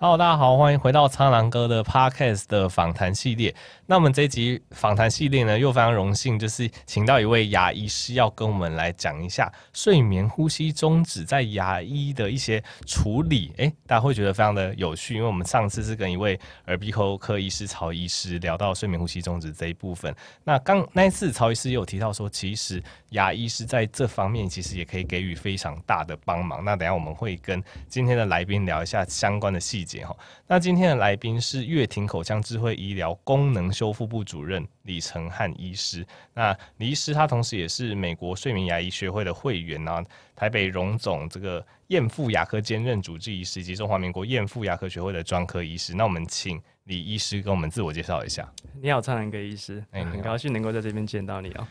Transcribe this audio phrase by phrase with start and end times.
[0.00, 3.52] Hello，大家好，欢迎回到苍狼哥的 Podcast 的访谈系列。
[3.86, 13.52] 那我们这一集访谈系列呢，又非常荣幸，就是请到一位牙医师，要跟我们来讲一下睡眠呼吸中止在牙医的一些处理。
[13.56, 16.38] 诶，大家会觉得非常的有趣，因为我们上次是跟一位
[16.68, 20.14] 耳鼻喉科医师曹医师聊到睡眠呼吸中止这一部分。
[20.44, 22.80] 那刚那一次曹医师也有提到说，其实
[23.10, 26.64] 牙医师在这方面其实也可以给予非常大的帮忙。
[26.64, 30.06] 那等下我们会跟今天的来宾聊一下相关的细节。
[30.46, 36.06] 那今天的来宾是乐庭口腔智慧医疗功能修复部主任李成汉医师。
[36.34, 40.04] 那李医师他同时也是美国睡眠牙医学会的会员啊，
[40.36, 45.94] 台北荣总这个赝复牙科兼任主治医师，以及中华民国赝复牙科学会的专科医师。
[45.94, 48.46] 那我们请李医师跟我们自我介绍一下。
[48.80, 51.66] 你好，苍兰哥医师，欸、很高兴能够在这边见到你哦。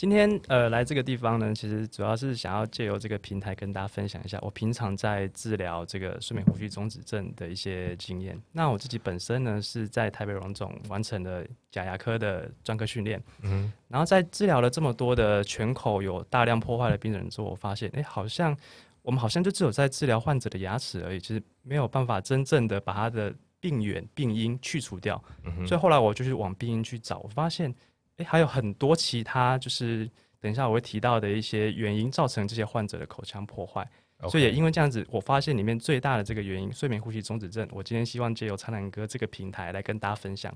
[0.00, 8.40] 今天呃来这个地方呢，其实主要是想要借由这个平台跟大家分享一下我平常在治疗这个睡眠呼吸中止症的一些经验。
[8.50, 18.56] 那我自己本身呢是在台北荣总完成了假牙科的专科训练，嗯，然后在治疗了这么多的全口有大量破坏的病人之后，我发现哎、欸，好像
[19.02, 25.22] 我们好像就只有在治疗患者的牙齿而已，其实没有办法真正的把他的病源病因去除掉。
[25.44, 27.74] 嗯，所以后来我就去往病因去找，我发现。
[28.20, 30.08] 诶，还有很多其他，就是
[30.40, 33.86] 等一下我会提到的一些原因造成这些患者的口腔破坏.
[34.28, 37.66] 所以也因为这样子，我发现里面最大的这个原因——睡眠呼吸中止症。
[37.72, 40.54] 我今天希望借由苍兰哥这个平台来跟大家分享，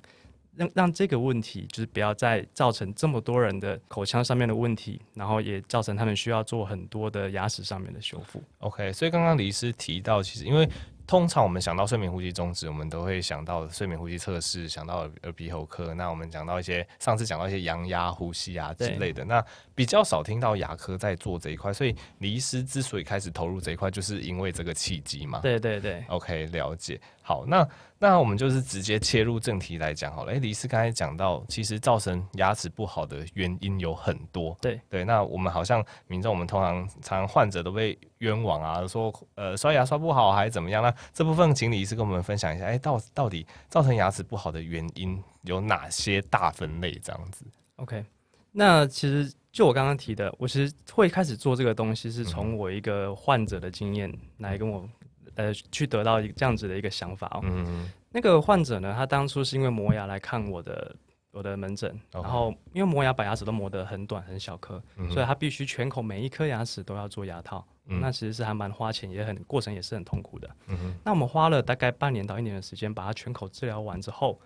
[0.55, 8.43] 让让这个问题就是不要再造成这么多人的口腔上面的问题，然后也造成他们需要做很多的牙齿上面的修复。
[8.59, 10.69] OK，所以刚刚李医师提到，其实因为。
[11.07, 15.93] 通常我们想到睡眠呼吸中止，我们都会想到睡眠呼吸测试，想到耳鼻喉科。
[15.95, 21.73] 那我们讲到一些上次讲到一些阳压呼吸啊之类的，那比较少听到牙科在做这一块。
[21.73, 25.41] 所以李医师之所以开始投入这一块，就是因为这个契机嘛。
[25.41, 26.03] 对对对。
[26.09, 27.01] OK，了解。
[27.21, 27.67] 好，那
[28.07, 30.33] 那我们就是直接切入正题来讲好了。
[30.33, 34.55] 诶，李医师刚才讲到，其实造成牙齿不好的原因有很多。
[34.61, 35.07] 对对。
[35.07, 40.83] 那我们好像民众，我们通常常患者都被冤枉啊，说呃刷牙刷不好还是怎么样？
[40.83, 46.93] 那这部分请李医师跟我们分享一下，哎、欸，到到底造成牙齿不好的原因有哪些大分类？
[47.03, 47.47] 这样子。
[47.77, 48.05] OK，
[48.53, 54.87] 那其实就我刚刚提的，我其实会开始做这个东西，是从我一个患者的经验来跟我
[55.37, 57.41] 呃去得到一个这样子的一个想法哦。
[57.45, 57.91] 嗯。
[58.11, 60.95] 那个患者呢，他当初是因为磨牙来看我的。
[61.37, 70.49] 我的门诊然后因为磨牙把牙齿都磨得很短很小颗，嗯，所以他必须全口每一颗牙齿都要做牙套，嗯，那其实是还蛮花钱，也很过程也是很痛苦的。
[70.69, 74.41] 嗯，那我们花了大概半年到一年的时间把它全口治疗完之后，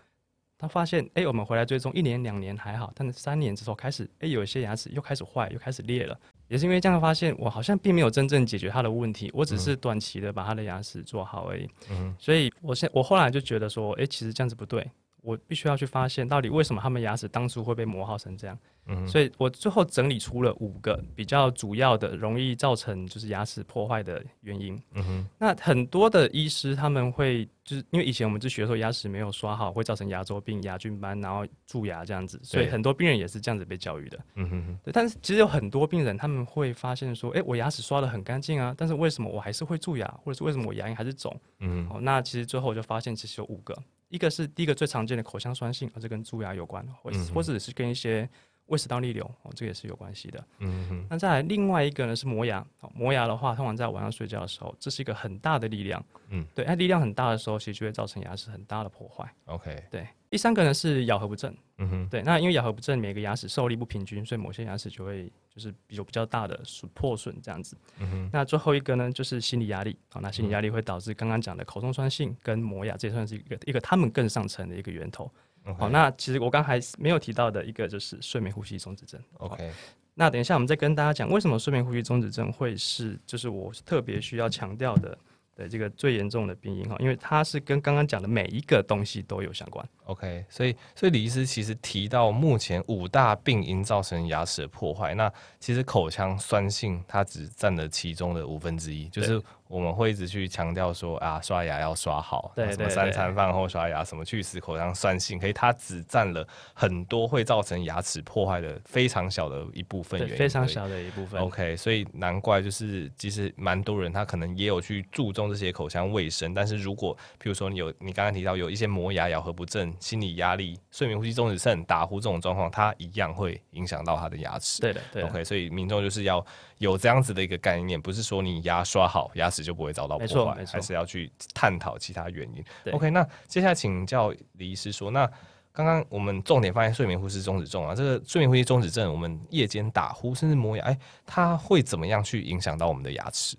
[0.57, 11.69] 他发现，哎，我们回来追踪一年两年还好，但是三年之后开始，哎，有一些牙齿又开始坏，又开始裂了，也是因为这样发现，我好像并没有真正解决他的问题，我只是短期的把他的牙齿做好而已。
[11.91, 14.91] 嗯，所以我现我后来就觉得说，哎，其实这样子不对。
[15.29, 24.81] 我必须要去发现到底为什么他们牙齿当初会被磨耗成这样，嗯，所以我最后整理出了五个比较主要的容易造成就是牙齿破坏的原因。
[24.95, 34.19] 嗯哼，那很多的医师他们会就是因为以前我们就学说牙齿没有刷好会造成牙周病、牙菌斑，然后蛀牙这样子，所以很多病人也是这样子被教育的。
[34.37, 41.39] 嗯哼，对，但是其实有很多病人他们会发现说，哎，我牙齿刷的很干净啊，但是为什么我还是会蛀牙，或者是为什么我牙龈还是肿？
[41.59, 43.77] 嗯，哦，那其实最后我就发现其实有五个。
[44.09, 48.29] 一个是第一个最常见的口腔酸性，而这跟蛀牙有关，或或者是跟一些
[48.69, 50.45] 胃食道逆流哦，这个也是有关系的。
[50.61, 51.07] 嗯哼。
[51.11, 52.65] 那再来另外一个呢是磨牙，
[52.95, 56.03] 磨牙的话，通常在晚上睡觉的时候，这是一个很大的力量。
[56.31, 59.31] 嗯，对，它力量很大的时候，其实就会造成牙齿很大的破坏。
[59.47, 60.07] OK，对。
[60.31, 61.55] 第三个呢是咬合不正。
[61.79, 67.75] 嗯哼，对，那因为咬合不正，每个牙齿受力不平均，所以某些牙齿就会就是有比较大的损破损这样子。
[67.99, 69.97] 嗯哼，那最后一个呢就是心理压力。
[70.11, 75.31] 好，那心理压力会导致刚刚讲的口中酸性跟磨牙，这也算是一个一个他们更上层的一个源头。
[75.77, 79.21] 好，那其实我刚还没有提到的一个就是睡眠呼吸中止症。
[79.39, 79.71] OK，
[80.15, 85.19] 那等一下我们再跟大家讲为什么睡眠呼吸中止症会是就是我特别需要强调的
[85.55, 89.87] 的这个最严重的病因哈，因为它是跟刚刚讲的每一个东西都有相关。
[90.05, 99.43] OK，所以所以李医师其实提到目前五大病因造成牙齿的破坏，那其实口腔酸性它只占了其中的五分之一，就是。
[99.69, 111.41] 我们会一直去强调说啊，刷牙要刷好，对，什么三餐饭后刷牙，什么去死口腔酸性，可以它只占了很多会造成牙齿破坏的非常小的一部分原因，非常小的一部分。
[111.41, 124.81] OK，所以难怪就是其实蛮多人他可能也有去注重这些口腔卫生，但是如果譬如说你有你刚刚提到有一些磨牙、咬合不正、心理压力、睡眠呼吸中止症、打呼这种状况，它一样会影响到他的牙齿。
[124.81, 125.29] 对的，对的。
[125.29, 126.45] OK，所以民众就是要
[126.79, 129.69] 有这样子的一个概念，不是说你牙刷好牙齿。
[129.69, 132.65] 就不会遭到破坏，还是要去探讨其他原因。
[132.93, 135.31] OK，那接下来请教李医师说，那
[135.73, 143.59] 刚刚我们重点放在睡眠呼吸中止症啊，这个睡眠呼吸中止症，我们夜间打呼甚至磨牙，哎，它会怎么样去影响到我们的牙齿？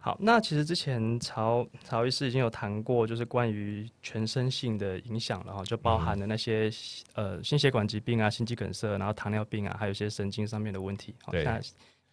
[0.00, 6.70] 好，那其实之前曹曹医师已经有谈过，就是关于全身性的影响，了哈就包含了那些、
[7.14, 11.14] 嗯、呃心血管疾病啊、心肌梗塞，然后糖尿病啊，还有一些神经上面的问题。
[11.30, 11.58] 对，那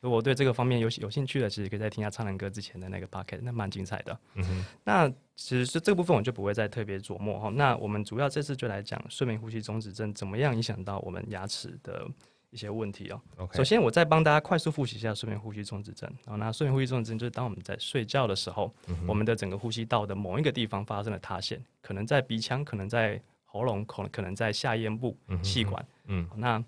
[0.01, 4.19] 如果对这个方面有有兴趣的，其实可以再听一下苍蓝歌之前的那个 podcast，那蛮精彩的。
[4.36, 7.50] 嗯哼，那其实是这部分我就不会再特别琢磨哈。
[7.50, 12.07] 那我们主要这次就来讲睡眠呼吸中止症怎么样影响到我们牙齿的。
[12.51, 13.21] 一些问题哦。
[13.51, 16.09] 首先，我再帮大家快速复习一下睡眠呼吸中止症。
[16.25, 25.86] 然后，那睡眠呼吸中止症就是当我们在睡觉的时候，嗯、我们的整个呼吸道的某一个地方发生了塌陷，可能在鼻腔，可能在喉咙，可能可能在下咽部气管。
[26.06, 26.63] 嗯，那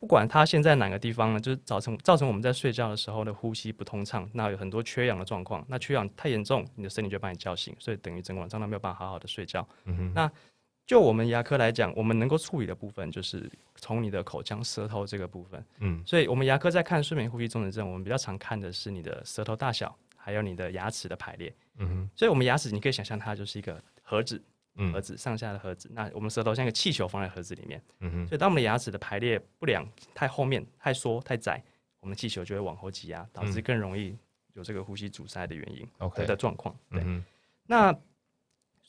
[0.00, 5.62] 不管它现在哪个地方呢，就是造成造成我们在睡觉的时候的呼吸不通畅，那有很多缺氧的状况。
[5.68, 9.66] 那缺氧太严重，你的身体就把你叫醒，所以等于整个晚上都没有办法好好的睡觉。
[9.84, 10.30] 嗯、那
[10.86, 15.62] 就我们牙科来讲，我们能够处理的部分就是从你的口腔、舌头这个部分。
[15.80, 21.54] 嗯，所以我们牙科在看睡眠呼吸中止症，我们比较常看的是你的舌头大小，还有你的牙齿的排列。
[21.76, 24.42] 嗯哼，所以我们牙齿你可以想象它就是一个盒子，
[24.92, 25.90] 盒子上下的盒子。
[25.92, 27.82] 那我们舌头像一个气球放在盒子里面。
[28.00, 31.62] 嗯哼，所以当我们的牙齿的排列不良，太后面、太缩、太窄，
[32.00, 34.16] 我们的气球就会往后挤压，导致更容易
[34.54, 35.86] 有这个呼吸阻塞的原因。
[35.98, 36.74] OK 的状况。
[36.90, 37.04] 对，
[37.66, 37.94] 那。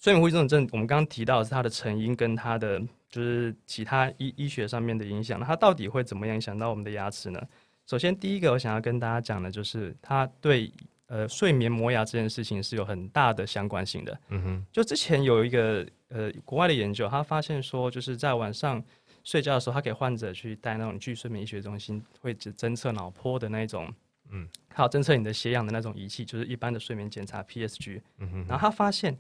[0.04, 5.40] 睡眠呼吸中止症，我们刚刚提到的是它的成因跟它的就是其他医医学上面的影响。
[5.40, 7.40] 那它到底会怎么样影响到我们的牙齿呢？
[7.86, 10.74] 首先，第一个我想要跟大家讲的就是它对
[11.12, 14.18] 呃睡眠磨牙这件事情是有很大的相关性的。
[14.30, 14.66] 嗯哼。
[14.72, 18.82] 就之前有一个呃国外的研究，他发现说就是在晚上
[19.24, 23.94] 睡觉的时候，他给患者去带那种去睡眠医学中心会侦测脑波的那种，
[24.30, 28.02] 嗯，还有侦测你的血氧的那种仪器，就是一般的睡眠检查 PSG。
[28.20, 28.46] 嗯哼。
[28.48, 29.18] 然后他发现。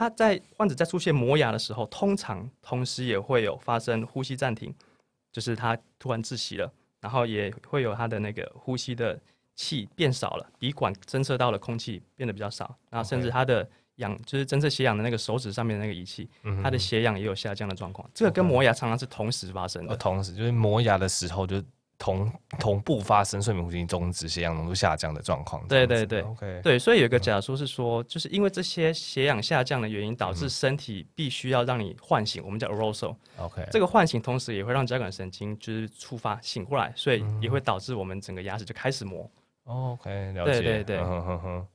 [0.00, 4.72] 他在患者在出现磨牙的时候，通常同时也会有发生呼吸暂停，
[5.32, 9.20] 就是他突然窒息了，然后也会有他的那个呼吸的
[9.58, 16.28] 气变少了，鼻管侦测到的空气变得比较少，然后甚至他的氧就是侦测血氧的那个手指上面的那个仪器，
[16.62, 18.08] 他的血氧也有下降的状况。
[18.14, 21.60] 这个跟磨牙常常是同时发生的，同时就是磨牙的时候就。
[22.00, 25.66] 同同步发生睡眠呼吸中止、血氧浓度下降的状况。
[25.66, 39.28] 对对对，OK，对，所以有一个假说是说，就是因为这些血氧下降的原因，导致身体必须要让你唤醒，我们叫 arousal，OK，这个唤醒同时也会让交感神经就是触发醒过来，所以也会导致我们整个牙齿就开始磨。
[39.68, 40.60] OK，了解。
[40.60, 41.00] 对对对，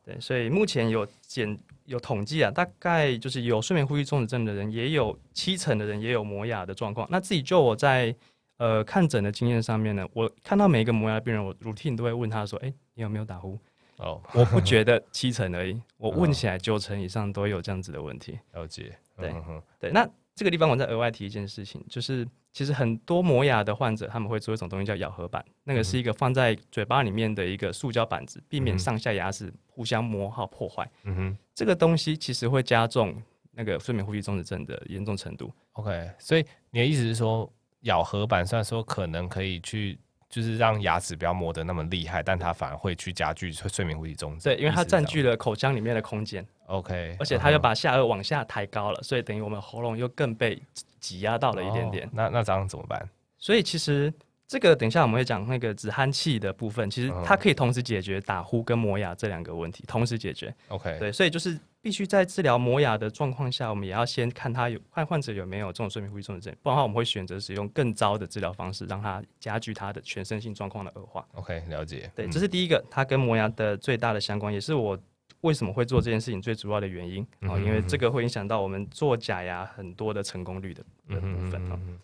[0.04, 7.08] 对，所以目前有检有统计啊，大概就是有睡眠呼吸中止症的人，也有七成的人也有磨牙的状况。
[7.10, 8.16] 那自己就我在。
[8.58, 13.60] 呃，看诊的经验上面呢，我看到每一个磨牙病人，我 routine 都会问他说：“哎、欸，你有没有打呼？”
[13.98, 18.40] 哦，我不觉得七成而已，我 问起来九成以上都有这样子的问题。
[18.54, 19.34] 了解，对
[19.80, 19.92] 对。
[19.92, 30.90] 那这个地方我再额外提一件事情，就是其实很多磨牙的患者他们会做一种东西叫咬合板，那个是一个放在嘴巴里面的一个塑胶板子，避免上下牙齿互相磨耗破坏。
[31.04, 33.16] 嗯哼，这个东西其实会加重
[33.52, 35.54] 那个睡眠呼吸中止症的严重程度。
[35.74, 37.52] OK，所以你的意思是说？
[37.84, 40.00] 咬合板虽然说可能可以去，
[40.34, 44.46] 就是让牙齿不要磨得那么厉害，但它反而会去加剧睡眠呼吸中止。
[44.46, 46.44] 对，因为它占据了口腔里面的空间。
[46.66, 50.60] OK，而且它又把下颚往下抬高了，所以等于我们喉咙又更被
[51.00, 52.08] 挤压到了一点点。
[52.08, 53.08] 哦、那那这样怎么办？
[53.38, 54.12] 所以其实
[54.48, 60.52] 这个等一下我们会讲那个止鼾器的部分，其实它可以同时解决打呼跟磨牙这两个问题，同时解决。
[60.70, 61.56] OK，对，所以就是。
[61.84, 71.28] 必须在治疗磨牙的状况下，我们也要先看他有看患者有没有这种睡眠呼吸中止症，不然的话我们会选择使用更糟的治疗方式，让他加剧他的全身性状况的恶化。
[71.34, 72.10] OK，了解。
[72.16, 74.98] 对，这是第一个，它跟磨牙的最大的相关，也是我
[75.42, 82.00] 为什么会做这件事情最主要的原因啊、嗯，因为这个会影响到我们做假牙很多的成功率的的部分。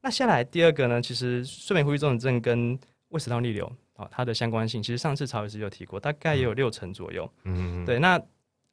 [0.00, 7.28] 那下来第二个呢，其实睡眠呼吸中止症跟胃食道逆流啊，它的相关性，其实上次曹医师有提过，大概也有六成左右。
[7.42, 8.16] 嗯，对，那。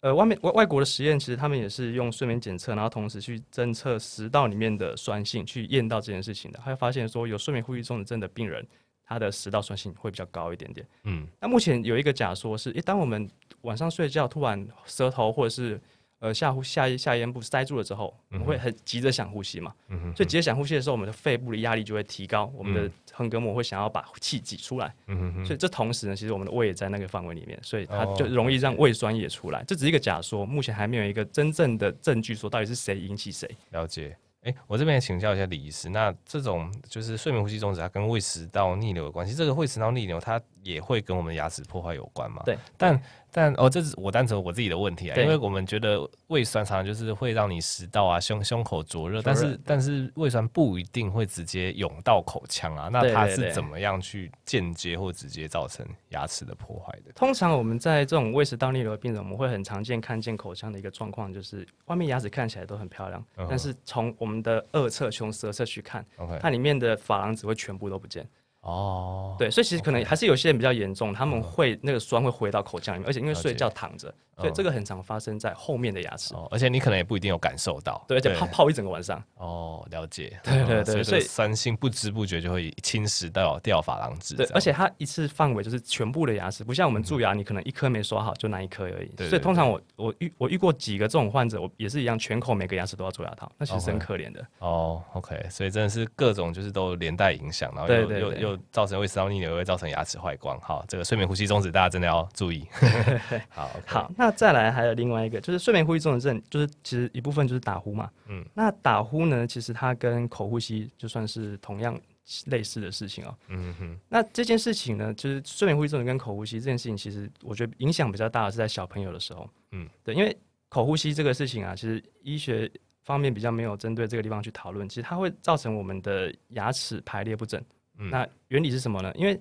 [0.01, 6.57] 呃，外面外外国的实验，其实他们也是用睡眠检测，然后同时去侦测食道里面的酸性，去验到这件事情的。
[6.57, 8.65] 他会发现说，有睡眠呼吸中止症的病人，
[9.05, 10.87] 他的食道酸性会比较高一点点。
[11.03, 13.29] 嗯，那目前有一个假说是，诶，当我们
[13.61, 15.79] 晚上睡觉突然舌头或者是
[16.21, 33.49] 呃，下呼下下咽部塞住了之后，我们会很急着想呼吸嘛，嗯，所以急着想呼吸的时候，我们的肺部的压力就会提高，我们的横膈膜会想要把气挤出来，嗯，所以这同时呢，其实我们的胃也在那个范围里面，所以它就容易让胃酸也出来，这只是一个假说，目前还没有一个真正的证据说到底是谁引起谁。
[33.71, 42.41] 了解，哎、欸，我这边也请教一下李医师，那这种就是睡眠呼吸中止，它跟胃食道逆流有关系，这个胃食道逆流它也会跟我们牙齿破坏有关嘛？
[42.45, 43.01] 对，但
[43.33, 57.11] 但哦，这是我单纯我自己的问题啊，因为我们觉得胃酸常常就是会让你食道啊、胸胸口灼热，但是但是胃酸不一定会直接涌到口腔啊，那它是怎么样去间接或直接造成牙齿的破坏的？
[57.13, 66.05] 通常我们在这种胃食道逆流的病人，我们会很常见看见口腔的一个状况，就是外面牙齿看起来都很漂亮，嗯、但是从我们的二侧、从舌侧去看
[66.39, 68.27] 它里面的珐琅质会全部都不见。
[68.61, 76.35] 哦，对，所以其实可能还是有些人比较严重，他们会那个酸会回到口腔里面，而且因为睡觉躺着，所以这个很常发生在后面的牙齿。
[76.35, 79.21] 哦，而且你可能也不一定有感受到，对，而且泡泡一整个晚上。
[79.37, 80.39] 哦，了解。
[80.43, 84.35] 对对对，所以酸性不知不觉就会侵蚀到掉珐琅质。
[84.35, 89.11] 对，而且它一次范围就是全部的牙齿，不像我们蛀牙，你可能一颗没刷好就那一颗而已。
[89.27, 94.45] 所以通常我我遇我遇过几个这种患者，我也是一样，全口每个牙齿都要做牙套，那其实很可怜的。
[94.59, 102.65] 哦，OK，所以真的是各种就是都连带影响，然后又又又造成胃食道逆流会造成牙齿坏光，好，这个睡眠呼吸中止大家真的要注意。
[103.49, 108.09] 好，okay、好，那再来还有另外一个，就是睡眠呼吸中止症，就是其实一部分就是打呼嘛。
[108.27, 111.99] 嗯，那打呼呢，其实它跟口呼吸就算是同样
[112.45, 113.37] 类似的事情哦、喔。
[113.49, 113.99] 嗯哼。
[114.07, 119.49] 那这件事情呢，就是睡眠呼吸中止跟口呼吸这件事情，其实我觉得影响比较大的是在小朋友的时候。
[119.71, 120.35] 嗯，对，因为
[120.69, 122.71] 口呼吸这个事情啊，其实医学
[123.03, 127.61] 方面比较没有针对这个地方去讨论，其实它会造成我们的牙齿排列不整。
[128.09, 129.11] 那原理是什么呢？
[129.15, 129.39] 因为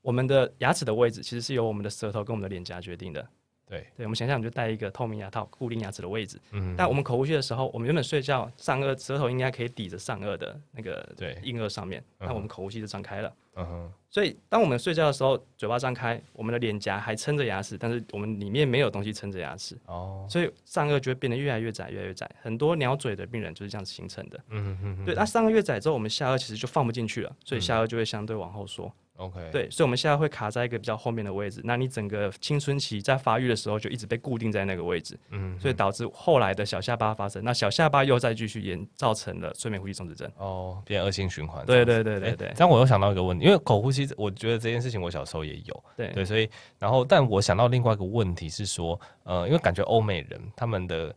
[0.00, 3.28] 我们的牙齿的位置其实是由我们的舌头跟我们的脸颊决定的。
[3.70, 6.40] 对，对，我们想象，我们就戴一个透明牙套，固定牙齿的位置。
[6.50, 6.74] 嗯。
[6.76, 13.32] 但我们口呼吸的时候，我们原本睡觉上颚舌头应该可以抵着上颚的那个对硬腭上面，那我们口呼吸就张开了。
[13.54, 13.92] 嗯哼。
[14.10, 19.78] 所以当我们睡觉的时候，嘴巴张开，我们的脸颊还撑着牙齿，但是我们里面没有东西撑着牙齿。
[19.86, 20.26] 哦。
[20.28, 22.28] 所以上颚就会变得越来越窄，越来越窄。
[22.42, 24.40] 很多鸟嘴的病人就是这样子形成的。
[24.48, 25.04] 嗯哼。
[25.04, 28.92] 对，那上颚越窄之后，我们下颚其实就放不进去了，所以下颚就会相对往后缩。
[29.20, 31.60] OK，对，所以我们现在会卡在一个比较后面的位置。
[31.62, 40.30] 那你整个青春期在发育的时候就一直被固定在那个位置，嗯，所以导致后来的小下巴发生，那小下巴又再继续延，造成了睡眠呼吸中止症。
[40.38, 41.64] 哦，变恶性循环。
[41.66, 42.48] 对对对对对。
[42.48, 46.48] 欸、这样我又想到一个问题，因为口呼吸，我觉得这件事情我小时候也有，对对，所以
[46.78, 51.14] 然后但我想到另外一个问题是说，呃，因为感觉欧美人他们的。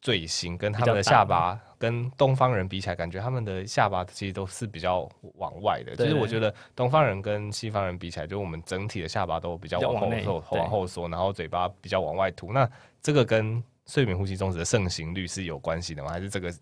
[0.00, 5.96] 嘴型跟他们的下巴跟东方人比起来，感觉他们的下巴其实都是比较往外的。
[5.96, 12.52] 其实我觉得东方人跟西方人比起来，就我们整体的下巴都比较往后缩，往后缩，然后嘴巴比较往外凸。
[12.52, 12.68] 那
[13.02, 16.10] 这个跟睡眠呼吸中止的盛行率是有关系的吗？
[16.10, 16.52] 还是这个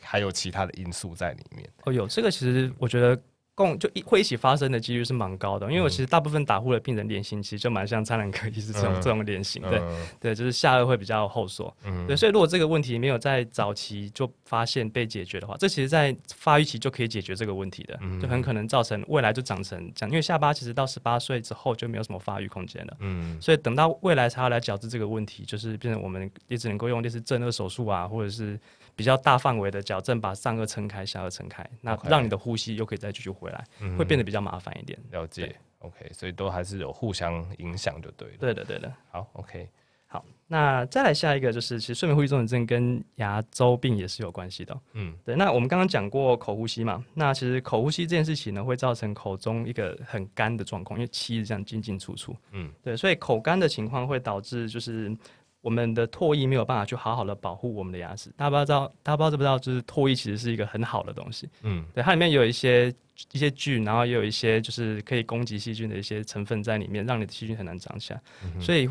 [0.00, 1.68] 还有其他的因素在里面？
[1.84, 3.20] 哦，有这个，其实我觉得。
[3.56, 28.60] 共就一会一起发生的几率是蛮高的，因为我其实大部分打呼的病人脸型其实就蛮像苍蓝鸽医师这种、嗯、这种脸型，对、嗯、对，就是下颚会比较后缩，嗯、对，所以如果这个问题没有在早期就发现被解决的话，这其实在发育期就可以解决这个问题的，嗯、就很可能造成未来就长成这样，因为下巴其实到十八岁之后就没有什么发育空间了，嗯，所以等到未来才要来矫治这个问题，就是变成我们也只能够用类似正颚手术啊，或者是。
[28.98, 33.64] 比较大范围的矫正，把上颚撑开，下颚撑开，那让你的呼吸又可以再继续回来，
[33.96, 34.98] 会变得比较麻烦一点。
[35.10, 38.34] 了解，OK，所以都还是有互相影响，就对了。
[38.38, 38.92] 对的，对的。
[39.10, 39.68] 好，OK，
[40.06, 44.80] 好，那再来下一个就是，其实睡眠呼吸中止症跟牙周病也是有关系的。
[44.92, 45.34] 嗯，对。
[45.34, 52.36] 那我们刚刚讲过口呼吸嘛，那其实口呼吸这件事情呢，会造成口中一个很干的状况，因为气是这样进进出出。
[52.52, 55.16] 嗯，对，所以口干的情况会导致就是。
[55.62, 62.94] 我们的唾液没有办法去好好的保护我们的牙齿，大家不知道，大家不知道知不知道，就是唾液其实是一个很好的东西，嗯，对，它里面有一些
[63.32, 68.20] 一些菌，然后也有一些就是可以攻击细菌的一些成分在里面，让你的细菌很难长起来。
[68.44, 68.88] 嗯、所以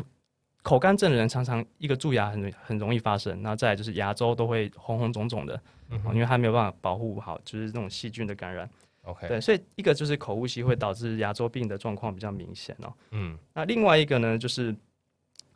[0.62, 8.68] 口干症的人常常一个蛀牙很很容易发生，然后再来就是牙周都会红红肿肿的，嗯、因为它没有办法保护好，就是那种细菌的感染。
[9.02, 12.92] OK，对，所以一个就是口呼吸会导致牙周病的状况比较明显哦。
[13.12, 14.74] 嗯，那另外一个呢就是。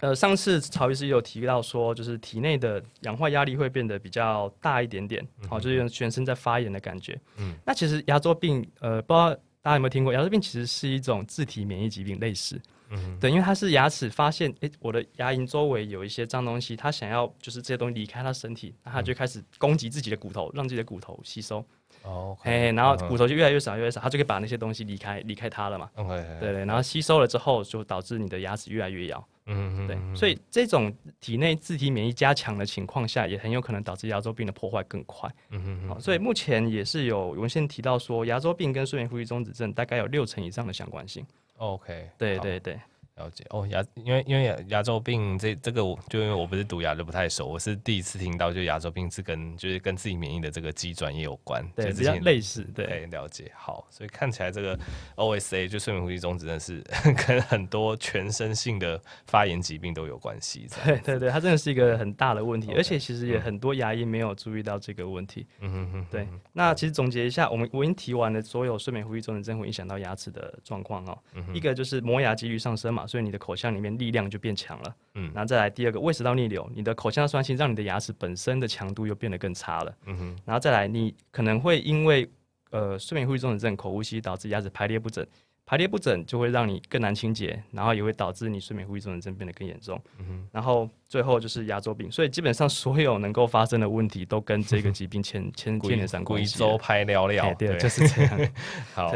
[0.00, 7.18] 呃，上次曹医师有提到说，就是体内的氧化压力会变得比较大一点点，好、就是全身在发炎的感觉。
[7.36, 12.60] 嗯，那其实牙周病，呃，不知道大家有没有听过，牙周病其实是一种自体免疫疾病，类似。
[12.92, 21.64] 嗯哼，对，因为它是牙齿发现，诶、欸，我的牙龈周围有一些脏东西，它想要就是这些东西离开它身体，那它就开始攻击自己的骨头，让自己的骨头吸收。
[22.02, 25.88] 哦，哎，然后骨头就越来越少，越来越少，它就可以把那些东西离开，离开它了嘛。
[25.94, 26.08] OK，
[26.40, 29.24] 对对，然后吸收了之后，就导致你的牙齿越来越咬。
[29.52, 35.28] 嗯，对，所以这种体内自体免疫加强的情况下，也很有可能导致牙周病的破坏更快。
[35.50, 41.26] 嗯嗯，好，所以目前也是有文献提到说，牙周病跟睡眠呼吸中止症大概有六成以上的相关性。
[41.56, 42.80] OK，对对对，
[43.20, 53.52] 了解哦，牙因为因为牙牙周病这这个我就因为我不是读牙的不太熟，我是第一次听到，就牙周病是跟就是跟自己免疫的这个机转也有关，对，比较类似，对，了解。
[53.54, 54.78] 好，所以看起来这个
[55.16, 56.82] OSA 就睡眠呼吸中止症是
[57.26, 60.66] 跟很多全身性的发炎疾病都有关系。
[60.84, 65.46] 对对对，它真的是一个很大的问题，okay, 而且其实也很多牙医没有注意到这个问题。
[65.60, 66.26] 嗯哼哼，对。
[66.52, 71.18] 那其实总结一下，我们我已经提完了所有睡眠呼吸中止症会影响到牙齿的状况哦。
[71.52, 73.06] 一个就是磨牙几率上升嘛。
[73.10, 82.30] 所以你的口腔里面力量就变强了，嗯，然后再来第二个胃食道逆流，你的口腔酸性让你的牙齿本身的强度又变得更差了，嗯哼，然后再来你可能会因为
[82.70, 85.26] 呃睡眠呼吸中的症口呼吸导致牙齿排列不整，
[85.66, 96.56] 排列不整就会让你更难清洁，然后也会导致你睡眠呼吸中的症变得更严重，嗯哼，然后最后就是牙周病，所以基本上所有能够发生的问题都跟这个疾病牵 牵牵连上关系。
[96.58, 98.38] 贵州拍聊聊，对，就是这样。
[98.94, 99.12] 好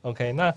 [0.00, 0.54] ，OK，那。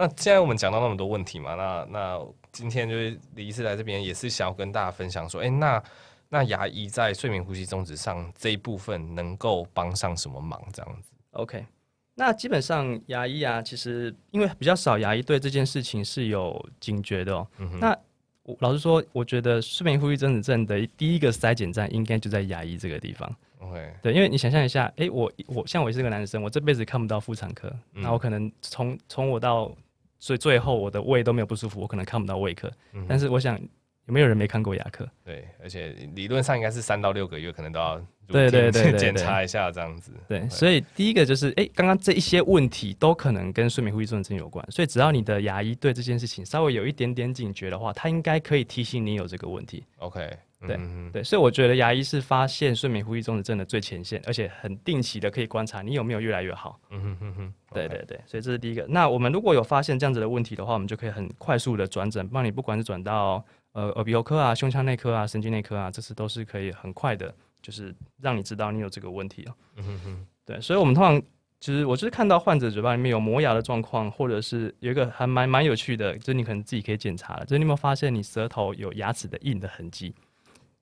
[0.00, 5.82] 那现在我们讲到那么多问题嘛，那那今天就是李医师来这边也是想要跟大家分享说，哎、欸，那
[6.28, 10.62] 那牙医在睡眠呼吸中止上这一部分能够帮上什么忙？
[10.72, 11.10] 这样子。
[11.32, 11.66] OK，
[12.14, 17.48] 那基本上牙医啊，其实因为比较少牙医对这件事情是有警觉的哦、喔。
[17.58, 17.98] 嗯、哼那
[18.44, 23.28] 我老实说，我觉得睡眠呼吸中止症的第一个筛检站应该就在牙医这个地方。
[23.58, 29.74] OK，对，因为你想象一下，哎、欸，我我像我是个男生，我这辈子看不到妇产科，那、嗯、我可能从从我到
[30.18, 32.70] 所以最后我的胃都没有不舒服，我可能看不到胃科。
[32.92, 33.58] 嗯、但是我想
[34.06, 35.08] 有没有人没看过牙科？
[35.24, 37.96] 对，而且理论上应该是三到六个月可能都要
[38.26, 40.12] 对对对检查一下这样子。
[40.26, 44.66] 对，对所以第一个就是哎，刚刚这一些问题都可能跟睡眠呼吸症有关。
[44.70, 49.84] 所以只要你的牙医对这件事情稍微有一点点警觉的话，他应该可以提醒你有这个问题。
[49.98, 50.36] OK。
[50.66, 56.80] 对、嗯、对，所以我觉得牙医是发现睡眠呼吸中止症的最前线，而且很定期的可以观察你有没有越来越好。
[56.90, 58.84] 嗯哼哼哼，对对对，所以这是第一个。
[58.88, 69.54] 那我们如果有发现这样子的问题的话，我们就可以很快速的转诊，帮你不管是转到呃耳鼻喉科啊、胸腔内科啊、神经内科啊，这次都是可以很快的，就是让你知道你有这个问题了。
[69.76, 71.22] 嗯哼哼，对，所以我们通常
[71.60, 80.12] 其实我就是看到患者嘴巴里面有磨牙的状况，或者是有一个还蛮蛮有趣的，就是你可能自己可以检查了，就是你有没有发现你舌头有牙齿的印的痕迹？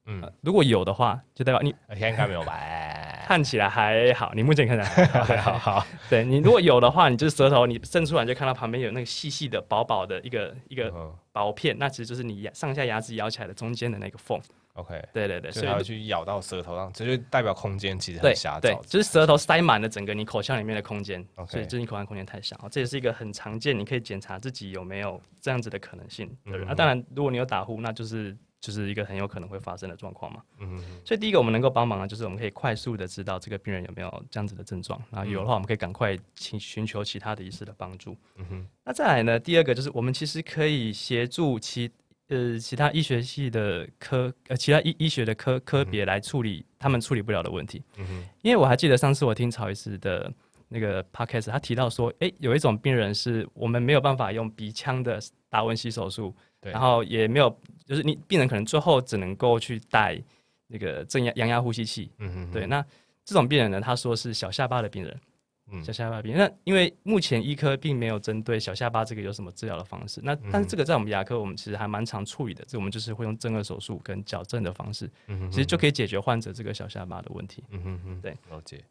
[0.06, 2.56] 嗯，如果有的话，就代表你现在应该没有吧？
[3.26, 5.26] 看起来还好，你目前看起来还好。
[5.26, 5.86] 对，好好。
[6.08, 10.92] 对，你如果有的话，你就是舌头你伸出来就看到旁边有那个细细的、薄薄的一个一个
[11.32, 14.40] 薄片，那其实就是你牙上下牙齿咬起来的中间的那个缝。
[14.74, 18.74] OK，对对对，所以要去咬到舌头上，这就代表空间其实很狭窄。
[18.74, 22.56] 对，就是舌头塞满了整个你口腔里面的空间，所以就是你口腔空间太小。
[22.70, 26.30] 这也是一个很常见，你可以检查自己有没有这样子的可能性。
[26.44, 28.36] 那当然，如果你有打呼，那就是。
[28.60, 38.66] 就是一个很有可能会发生的状况嘛，嗯，所以第一个我们能够帮忙的，就是我们可以快速的知道这个病人有没有这样子的症状，然后有的话，我们可以赶快请寻求其他的医师的帮助，嗯哼。
[38.82, 41.90] 那再来呢，第二个就是我们其实可以协助其
[42.28, 48.28] 呃其他医学系的科呃其他医医学的科科别来处理他们处理不了的问题，嗯哼。
[48.42, 50.32] 因为我还记得上次我听曹医师的
[50.68, 56.34] 那个 podcast，他提到说，哎，有一种病人是我们没有办法用鼻腔的达文西手术。
[56.72, 60.20] 然后也没有，就是你病人可能最后只能够去戴
[60.66, 62.10] 那个正压阳压呼吸器。
[62.18, 62.66] 嗯哼，对。
[62.66, 62.84] 那
[63.24, 65.20] 这种病人呢，他说是小下巴的病人，
[65.72, 66.40] 嗯，小下巴病人。
[66.40, 70.20] 那因为目前医科并没有针对小下巴这个有什么治疗的方式。
[70.22, 72.64] 那但是这个在我们牙科，我们其实还蛮常处理的。
[72.66, 77.64] 这我们就是会用正颌手术跟矫正的方式，嗯哼，其实就可以解决患者这个小下巴的问题。
[77.70, 78.82] 嗯哼哼，对，了解。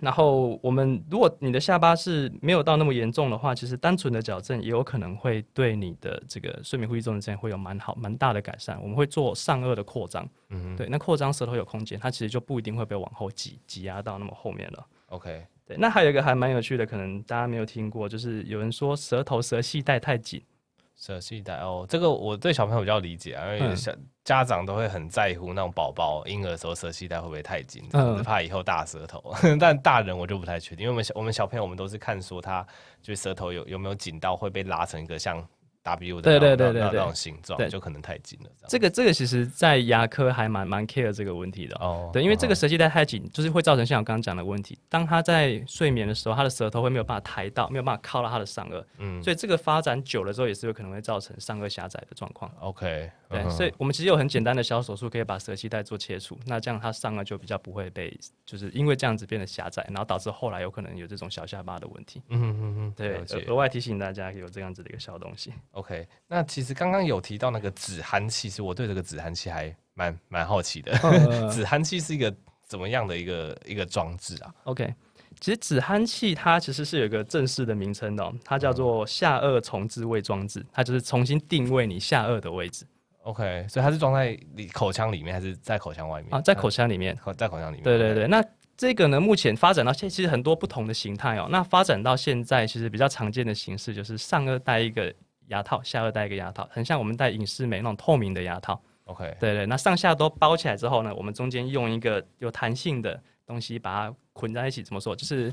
[0.00, 8.80] 然后我们，如果你的下巴是没有到那么严重的话，其实单纯的矫正也有可能会对你的这个睡眠呼吸中止症会有蛮好蛮大的改善。
[8.82, 14.86] 我们会做上颚的扩张，嗯，对，那扩张舌头有空间，它其实就不一定会被往后挤挤压到那么后面了。
[15.06, 20.42] OK，对，那还有一个还蛮有趣的，可能大家没有听过，就是有人说舌头舌系带太紧。
[21.00, 23.90] 舌系带哦，这个我对小朋友比较理解啊，因为小
[24.22, 29.34] 家长都会很在乎那种宝宝婴儿的时候舌系带会不会太紧，嗯，怕以后大舌头。
[29.58, 32.64] 但大人我就不太确定，因为我们小我们小朋友我们都是看说他
[33.00, 35.42] 就舌头有有没有紧到会被拉成一个像。
[35.82, 38.50] W 的对对对对那种形状，就可能太紧了。
[38.68, 42.10] 这个这个其实，在牙科还蛮蛮 care 这个问题的哦。
[42.12, 44.78] 对，因为这个舌系带太紧，就是会造成像我刚刚讲的问题。
[44.88, 48.84] 当他在睡眠的时候，他的舌头会没有办法抬到，没有办法靠到他的上颚。
[48.98, 49.22] 嗯。
[49.22, 52.50] 所以这个发展久了之后，也是有可能会造成上颚狭窄的状况。
[52.60, 53.10] OK。
[53.30, 56.36] 对，所以我们其实有很简单的小手术，可以把舌系带做切除。
[56.46, 58.12] 那这样他上颚就比较不会被，
[58.44, 62.20] 就是因为这样子变得狭窄，然后导致后来有可能有这种小下巴的问题。
[62.28, 62.94] 嗯嗯嗯。
[62.96, 65.54] 对，额外提醒大家有这样子的一个小东西。
[65.72, 66.06] OK。
[66.26, 70.92] 那其实刚刚有提到那个止鼾器，其实我对这个止鼾器还蛮蛮好奇的。
[71.50, 72.34] 止鼾器是一个
[72.66, 74.94] 怎么样的一个一个装置啊？OK。
[75.40, 82.84] 其实止鼾器它其实是有一个正式的名称的、哦，它叫做下颚重置位装置，它就是重新定位你下颚的位置。
[83.22, 86.34] OK，所以它是装在你口腔里面，还是在口腔外面？
[86.34, 87.84] 啊，在口腔里面，在口腔里面。
[87.84, 88.44] 对对对，那
[88.76, 91.46] 这个呢，目前发展到现在，其实很多不同的形态哦。
[91.50, 95.14] 那发展到现在，其实比较常见的形式就是上颚戴一个
[95.50, 98.80] 牙套，下颚戴一个牙套，很像我们戴隐适美那种透明的牙套。
[99.04, 104.82] OK，对对，那上下都包起来之后呢，我们中间用一个有弹性的东西把它捆在一起。
[104.82, 105.14] 怎么说？
[105.16, 105.52] 就是，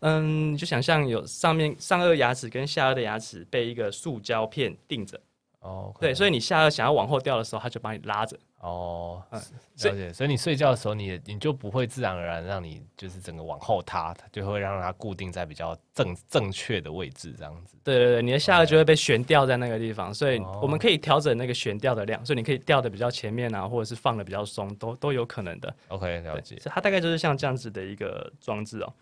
[0.00, 5.20] 嗯，就想象有上面上颚牙齿跟下颚的牙齿被一个塑胶片定着。
[5.68, 8.38] 哦.对，所以你下颚想要往后掉的时候，它就把你拉着。
[8.60, 10.12] 哦，嗯，了解。
[10.12, 17.76] 所以你睡觉的时候你，你你就不会自然而然让你就是整个往后塌，它就会让它固定在比较正正确的位置，这样子。
[17.84, 25.72] 对对对，你的下颚就会被悬吊在那个地方，所以我们可以调整那个悬吊的量，所以你可以吊的比较前面啊，或者是放的比较松，都都有可能的。
[25.88, 26.60] OK，了解。
[26.64, 28.92] 它大概就是像这样子的一个装置哦。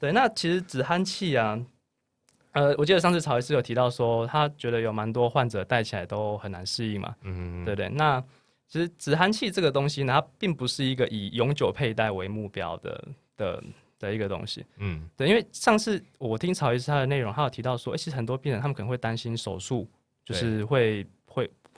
[0.00, 1.60] 对，那其实止鼾器啊。
[2.52, 7.88] 呃，我记得上次曹医师有提到说，他觉得有蛮多患者戴起来都很难适应嘛，嗯，对不对？
[7.88, 8.22] 那
[8.68, 13.62] 其实止鼾器这个东西呢，它并不是一个以永久佩戴为目标的的
[13.98, 19.88] 的一个东西，嗯，对，因为上次我听曹医师他的内容，他有提到说，其实很多病人他们可能会担心手术，
[20.24, 21.06] 就是会会。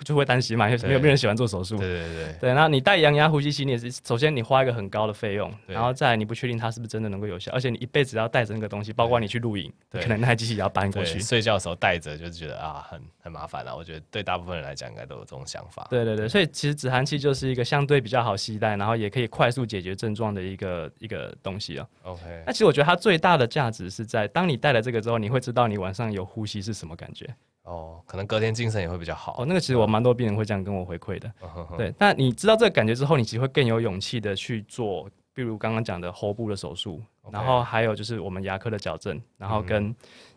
[0.03, 1.77] 就会担心嘛，因为没有病人喜欢做手术。
[1.77, 2.35] 对对对。
[2.41, 11.21] 对，那你戴羊牙呼吸器，你也是首先你花一个很高的费用，然后再来你不确定它是不是真的能够有效，而且你一辈子要带着那个东西，包括你去录影，可能那台机器也要搬过去。
[11.21, 13.75] 睡觉的时候带着，就是觉得啊，很很麻烦啊。
[13.75, 15.87] 我觉得对大部分人来讲，应该都有这种想法。
[15.91, 21.87] 对对对，所以其实止鼾器就是一个相对比较好携带，然后也可以快速解决症状的一个一个东西啊。
[22.03, 22.23] OK。
[22.47, 27.29] 那其实我觉得它最大的价值是在，当你戴了这个之后，你会知道你晚上有呼吸是什么感觉。
[27.65, 29.37] 哦，可能隔天精神也会比较好。
[29.39, 31.33] 哦，那个其实我蛮多病人会这样跟我回馈的。
[31.43, 39.95] 嗯、对，那你知道这个感觉之后，你其实会更有勇气的去做，比如刚刚讲的喉部的手术.然后还有就是我们牙科的矫正，然后跟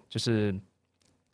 [0.08, 0.56] 就是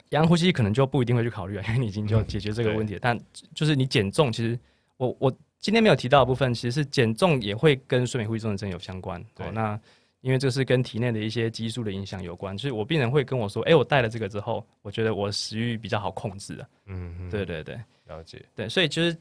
[0.10, 3.02] 阳呼吸可能就不一定会去考虑了，因为你已经就解决这个问题了、嗯。
[3.04, 3.20] 但
[3.54, 4.60] 就是你减重，其实
[4.98, 9.24] 我我今天没有提到的部分，其实是减重也会跟睡眠呼吸中止症有相关。
[9.36, 9.80] 对，哦、那。
[10.24, 18.42] 因为这是跟体内的一些激素的影响有关，所以我病人会跟我说：“哎、欸，我戴了这个之后，我觉得我食欲比较好控制了。”嗯，对对对，了解。
[18.56, 19.16] 对，所以就是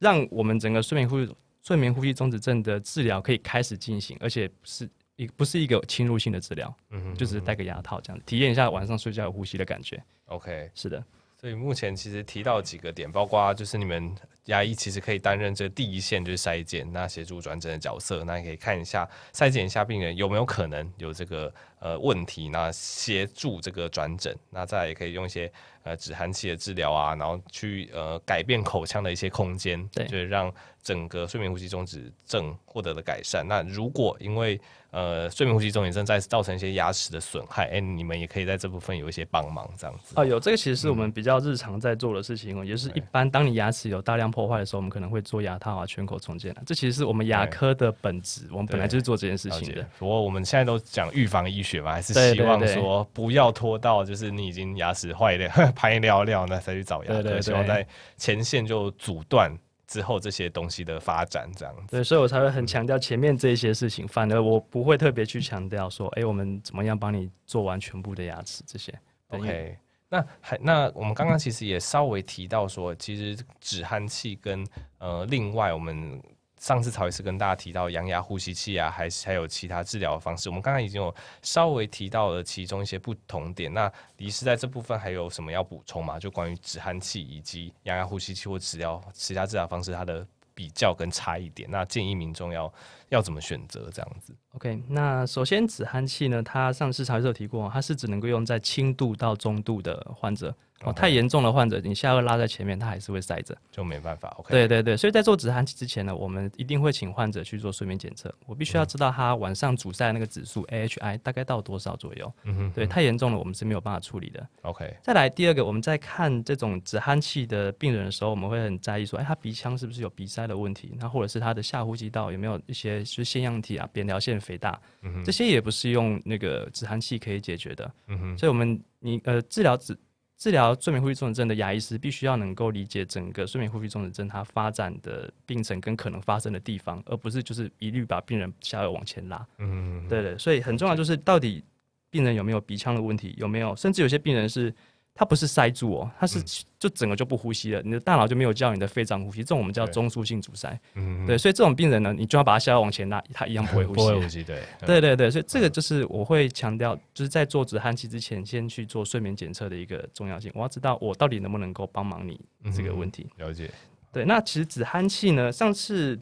[0.00, 10.02] 让我们整个睡眠呼吸睡眠呼吸中止症的治疗可以开始进行，而且是一不是一个侵入性的治疗，嗯，就只是戴个牙套这样子，体验一下晚上睡觉有呼吸的感觉。
[10.26, 11.04] OK，是的。
[11.40, 14.12] 所以目前其实提到几个点，包括就是你们
[14.46, 25.50] 牙医其实可以担任这第一线就是筛检，那协助转诊的角色，那你可以看一下筛检一下病人有没有可能有这个呃问题，那协助这个转诊，那再也可以用一些
[25.84, 33.46] 呃止鼾器的治疗啊，然后去呃改变口腔的一些空间，对，就是让整个睡眠呼吸中止症获得了改善。
[33.46, 40.14] 那如果因为呃，睡眠呼吸中止症再造成一些牙齿的损害，哎、欸，你们也可以在这部分有一些帮忙，这样子。
[40.16, 46.62] 哦，有这个其实是我们比较日常在做的事情哦、嗯，也是一般当你牙齿有大量破坏的时候，我们可能会做牙套啊、全口重建啊。
[46.64, 49.86] 这其实是我们牙科的本质，我们本来就是做这件事情的。
[49.98, 59.54] 不过我们现在都讲预防医学嘛，还是希望说不要拖到就是你已经牙齿坏了、 拍尿尿那才去找牙科，希望在前线就阻断。
[59.88, 68.96] 之后这些东西的发展，这样子，对，所以我才会很强调前面这些事情，反而我不会特别去强调说，哎、欸，我们怎么样帮你做完全部的牙齿这些。
[69.30, 69.76] OK，
[70.08, 74.64] 那还那我们刚刚其实也稍微提到说，其实止鼾器跟
[74.98, 76.22] 呃另外我们。
[76.58, 83.72] 上次曹医师跟大家提到阳压呼吸器啊，还是还有其他治疗的方式，我们刚刚已经有稍微提到了其中一些不同点。
[83.72, 86.18] 那李师在这部分还有什么要补充吗？
[86.18, 91.70] 就关于止鼾器以及牙呼吸器或治疗其他治疗方式，它的比较跟差异点。
[91.70, 92.72] 那建议民众要
[93.08, 100.54] 要怎么选择这样子？OK，那首先止鼾器呢，它上次曹医师有提过，它是只能够用在轻度到中度的患者。
[100.82, 104.28] 哦，太严重的患者，你下颚拉在前面，他还是会塞着，就没办法。
[104.38, 108.32] OK，对对对，所以在做止鼾器之前呢，我们一定会请患者去做睡眠检测。
[108.46, 112.32] 我必须要知道他晚上阻塞那个指数 AHI 大概到多少左右。
[112.44, 114.48] 嗯哼，对，太严重了，我们是没有办法处理的。
[114.62, 120.96] OK，再来第二个，我们在看这种止鼾器的病人的时候，我们会很在意说，哎，他鼻腔是不是有鼻塞的问题？
[121.00, 124.80] 那或者是他的下呼吸道有没有一些就是腺样体啊、扁桃腺肥大？
[125.02, 127.94] 嗯，这些也不是用那个止鼾器可以解决的。
[128.06, 129.96] 嗯哼，所以我们你呃治疗治。
[130.40, 139.44] 治疗睡眠呼吸中止症的牙医师必须要能够理解整个睡眠呼吸中止症它发展的病程跟可能发生的地方，而不是就是一律把病人下颚往前拉。
[139.58, 141.64] 嗯，对对，所以很重要就是到底
[142.08, 144.72] 病人有没有鼻腔的问题，有没有，甚至有些病人是
[145.18, 146.40] 它不是塞住哦，它是
[146.78, 150.78] 就整个就不呼吸了，嗯、你的大脑就没有叫你的肺脏呼吸，这种我们叫中枢性阻塞。
[150.94, 153.98] 嗯，对，所以这种病人呢，你就要把他下顎往前拉，他一样不会呼吸。
[154.00, 160.52] 不会呼吸，对，对对对，所以这个就是我会强调，就是在做止鼾器之前，先去做睡眠检测的一个重要性。
[160.54, 162.40] 我要知道我到底能不能够帮忙你
[162.72, 163.26] 这个问题。
[163.38, 163.68] 嗯、了解。
[164.12, 166.16] 对，那其实止鼾器呢，上次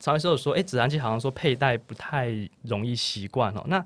[0.00, 2.30] 曹医生有说，哎，止鼾器好像说佩戴不太
[2.62, 3.64] 容易习惯哦。
[3.68, 3.78] 那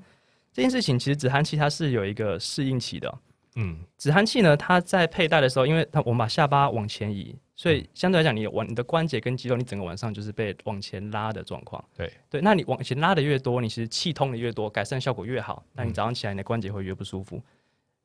[0.51, 3.13] 这件事情其实止鼾器它是有一个适应期的哦。
[3.55, 11.83] 嗯，止鼾器呢，它在佩戴的时候，因为它我们把下巴往前移，所以相对来讲，你往你的关节跟肌肉，你整个晚上就是被往前拉的状况。
[11.95, 17.41] 对对，那你往前拉的越多，你其实气通的越多，改善效果越好，那你早上起来你的关节会越不舒服。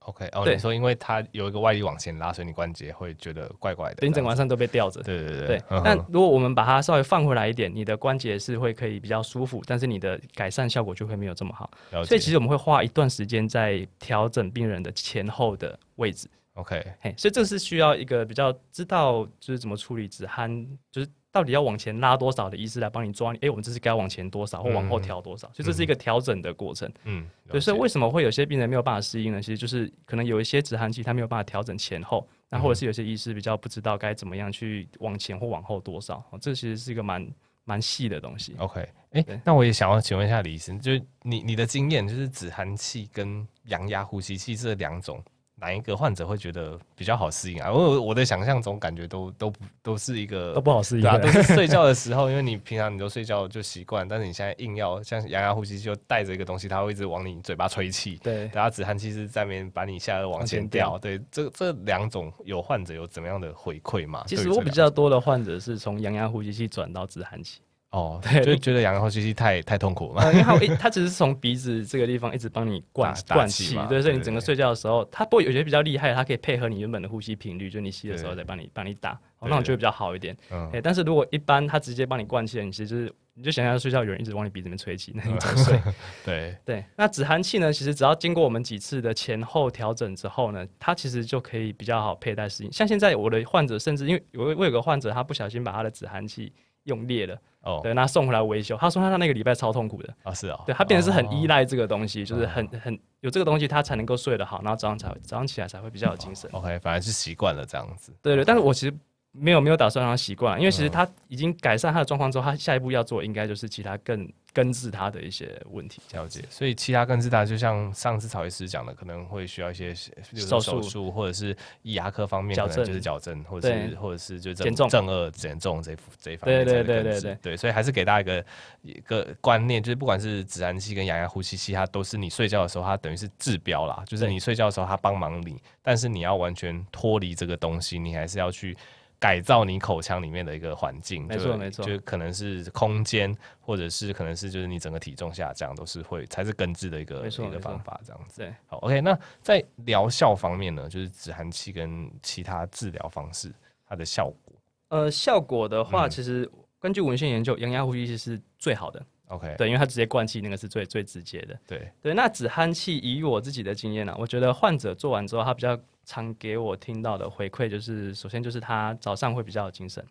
[0.09, 5.03] OK，哦，对你说因为它有一个外力往前拉，所以你关节会觉得怪怪的，对，你整晚上都被吊着。
[5.03, 5.47] 对对对。
[5.47, 11.71] 对，那如果我们把它稍微放回来一点，你的关节是会可以比较舒服，但是你的改善效果就会没有这么好。
[12.05, 16.27] 所以其实我们会花一段时间在调整病人的前后的位置。
[16.55, 21.09] OK，嘿，所以这是需要一个比较知道就是怎么处理止鼾，就是。
[21.31, 23.39] 到底要往前拉多少的医师来帮你抓你？
[23.39, 25.47] 哎、欸，我们这是该往前多少或往后调多少？
[25.49, 26.91] 嗯、就这是一个调整的过程。
[27.05, 27.61] 嗯，对。
[27.61, 29.41] 所以为什么会有些病人没有办法适应呢？
[29.41, 36.25] 其实就是可能有一些止鼾器他没有办法调整前后，那或者是有些医师比较不知道该怎么样去往前或往后多少。
[36.41, 37.31] 这其实是一个蛮
[37.65, 38.55] 蛮细的东西。
[38.59, 45.23] OK，哎、欸，那我也想要请问一下李医生，就是你你的经验，就是止鼾器跟阳压呼吸器这两种。
[45.61, 47.73] 哪一个患者会觉得比较好适应啊？
[47.73, 64.25] 我我的想象中感觉都都都是一个都不好适应，对啊，都是睡觉的时候， 因为你平常你都睡觉就习惯，但是你现在硬要像阳压呼吸就带着一个东西，它会一直往你嘴巴吹气，对，然后止鼾器是在那边把你下顎往前掉，对，这这两种有患者有怎么样的回馈嘛？
[64.27, 67.61] 其实我比较多的患者是从阳压呼吸器转到止鼾器。
[67.91, 80.37] 哦，对，就觉得阳压呼吸器太太痛苦了嘛，因为它它只是从鼻子这个地方一直帮你灌灌气，对，所以你整个睡觉的时候，它不过有些比较厉害，它可以配合你原本的呼吸频率，就你吸的时候再帮你帮你打，那种就会比较好一点。
[80.73, 85.81] 哎，但是如果一般它直接帮你灌气，你其实就是你就想象睡觉有人一直往你鼻子里面吹气，那你怎么睡？
[86.27, 92.71] 对对，那止鼾器呢，其实只要经过我们几次的前后调整之后呢，它其实就可以比较好佩戴适应。
[92.71, 96.53] 像现在我的患者，甚至因为我我有个患者，他不小心把他的止鼾器
[96.89, 97.39] 用裂了。
[97.63, 106.51] 哦，对，那送回来维修，他说他那个礼拜超痛苦的啊，是啊，对他变得是很依赖这个东西，就是很很有这个东西，他才能够睡得好，然后早上才早上起来才会比较有精神。
[106.53, 108.13] OK，反而是习惯了这样子。
[108.21, 108.95] 对对，但是我其实。
[109.33, 114.27] 没有没有打算让他习惯，因为其实他已经改善他的状况之后，他下一步要做应该就是其他更
[114.59, 116.03] 根治它的一些问题。
[116.13, 126.65] 了解，所以其他根治它，就像上次曹医师讲的，可能会需要一些手术，或者是医牙科方面可能就是矫正，或者是或者是就正正颚减重这这一方面。
[126.65, 128.45] 对对对对对，对，所以还是给大家一个
[128.83, 138.77] 一个观念，就是不管是止鼾器跟牙牙呼吸器，它都是你睡觉的时候，它等于是治标啦，就是你睡觉的时候它帮忙你，但是你要完全脱离这个东西，你还是要去。
[139.21, 148.43] 改造你口腔里面的一个环境，没错没错，就可能是空间，或者是可能是就是你整个体重下降，都是会才是根治的一个一个方法，这样子。
[148.43, 149.01] 对，好，OK。
[149.01, 153.53] 那在疗效方面呢，就是止鼾器跟其他治疗方式，
[153.89, 154.55] 它的效果。
[154.91, 159.05] 呃，效果的话，其实根据文献研究，阳压呼吸器是最好的。
[159.27, 161.59] OK，对，因为它直接灌气，那个是最最直接的。
[161.67, 170.03] 对对，那止鼾器以我自己的经验呢、啊，我觉得患者做完之后，他比较常给我听到的回馈就是，首先就是他早上会比较有精神。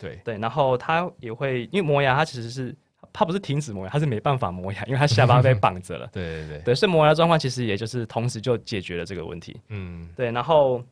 [0.00, 2.74] 对对，然后他也会，因为磨牙，他其实是
[3.12, 6.08] 他不是停止磨牙，他是没办法磨牙，因为他下巴被 绑着了。
[6.12, 9.60] 对对对，对，所以磨牙状况其实也就是同时就解决了这个问题。
[9.68, 10.82] 嗯，对，然后。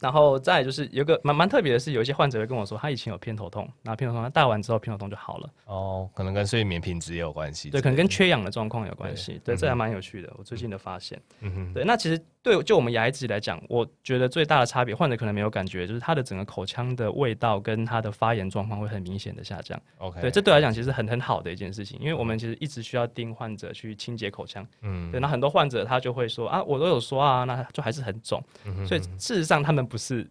[0.00, 5.50] 然后再就是有个蛮蛮特别的是，有一些患者会跟我说，他以前有偏头痛，然后偏头痛他戴完之后偏头痛就好了。
[5.66, 7.70] 哦，可能跟睡眠品质也有关系。
[7.70, 9.32] 对，可能跟缺氧的状况有关系。
[9.44, 11.20] 对，对，这还蛮有趣的，我最近的发现。
[11.40, 11.72] 嗯哼。
[11.74, 19.80] 对，那其实对就我们牙医自己来讲，我觉得最大的差别，患者可能没有感觉，就是他的整个口腔的味道跟他的发炎状况会很明显的下降。
[19.98, 20.20] OK。
[20.20, 24.66] 对，这对来讲其实很很好的一件事情，因为我们其实一直需要盯患者去清洁口腔。
[24.82, 25.10] 嗯。
[25.10, 28.42] 对，那很多患者他就会说啊，我都有刷啊，那就还是很肿。
[28.64, 28.86] 嗯哼。
[28.86, 30.26] 所以事实上他们不是。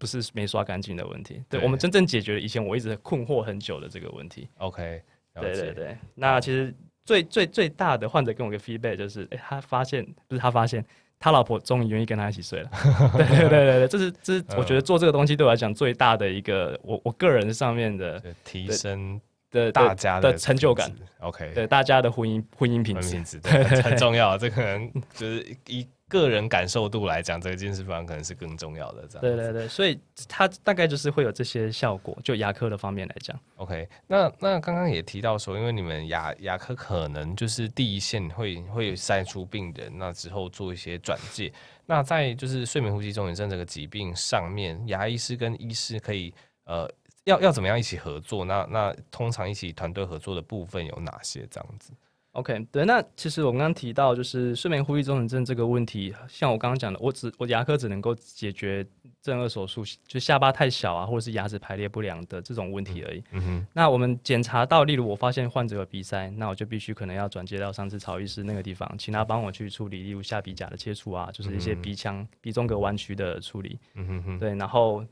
[0.00, 4.48] 不是没刷干净的问题，对，对我们真正解决了以前我一直困惑很久的这个问题。
[4.58, 5.02] OK，
[5.40, 5.98] 对对对。
[6.14, 6.72] 那其实
[7.04, 10.84] 最最最大的患者跟我个 feedback 就是，哎、欸，他发现不是他发现，
[11.18, 12.70] 他老婆终于愿意跟他一起睡了。
[13.18, 20.88] 对对对对对，这是这是我觉得做这个东西对我来讲最大的一个我我个人上面的提升的大家的，的成就感。
[21.18, 24.38] OK，对大家的婚姻婚姻品质， 对，很重要。
[24.38, 25.84] 这可能就是一。
[26.08, 29.06] 个人感受度来讲，这个健身房可能是更重要的。
[29.06, 29.20] 这样。
[29.20, 33.38] 对对对，所以它大概就是会有这些效果，就牙科的方面来讲。
[33.56, 41.52] OK，那那刚刚也提到说，因为你们牙牙科可能就是第一线会会筛出病人，那之后做一些转介。
[41.86, 46.90] 那在就是睡眠呼吸中止症这个疾病上面，牙医师跟医师可以呃。
[47.24, 48.42] 要要怎么样一起合作？
[48.46, 51.46] 那那通常一起团队合作的部分有哪些？
[51.50, 51.92] 这样子
[52.32, 58.86] ？OK，对，那其实我们刚刚提到就是睡眠呼吸中止症这个问题，像我刚刚讲的，我只我牙科只能够解决
[59.20, 63.22] 正颌手术，就下巴太小啊，或者是牙齿排列不良的这种问题而已。
[63.32, 63.66] 嗯哼。
[63.72, 73.78] 那我们检查到，例如我发现患者有鼻塞，那我就必须可能要转接到上次曹医师那个地方，请他帮我去处理，例如下鼻甲的切除啊，就是一些鼻腔、鼻中隔弯曲的处理。
[73.94, 74.38] 嗯哼哼。
[74.38, 75.04] 对，然后。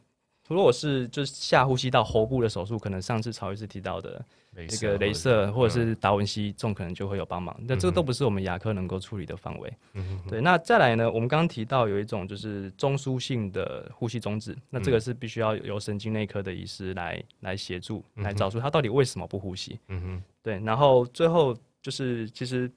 [0.49, 4.25] 如果是就是下呼吸道喉部的手术，可能上次曹医师提到的
[4.69, 7.55] 这个镭射或者是达文西，这种可能就会有帮忙。
[7.67, 9.73] 那这个都不是我们牙科能够处理的范围。
[9.95, 11.11] 嗯、对，那再来呢？
[11.11, 19.79] 我们刚刚提到有一种就是中枢性的呼吸中止，那这个是必须要由神经内科的医师来来协助，来找出他到底为什么不呼吸。
[19.89, 20.23] 嗯哼。
[20.43, 22.71] 对，然后最后就是其实。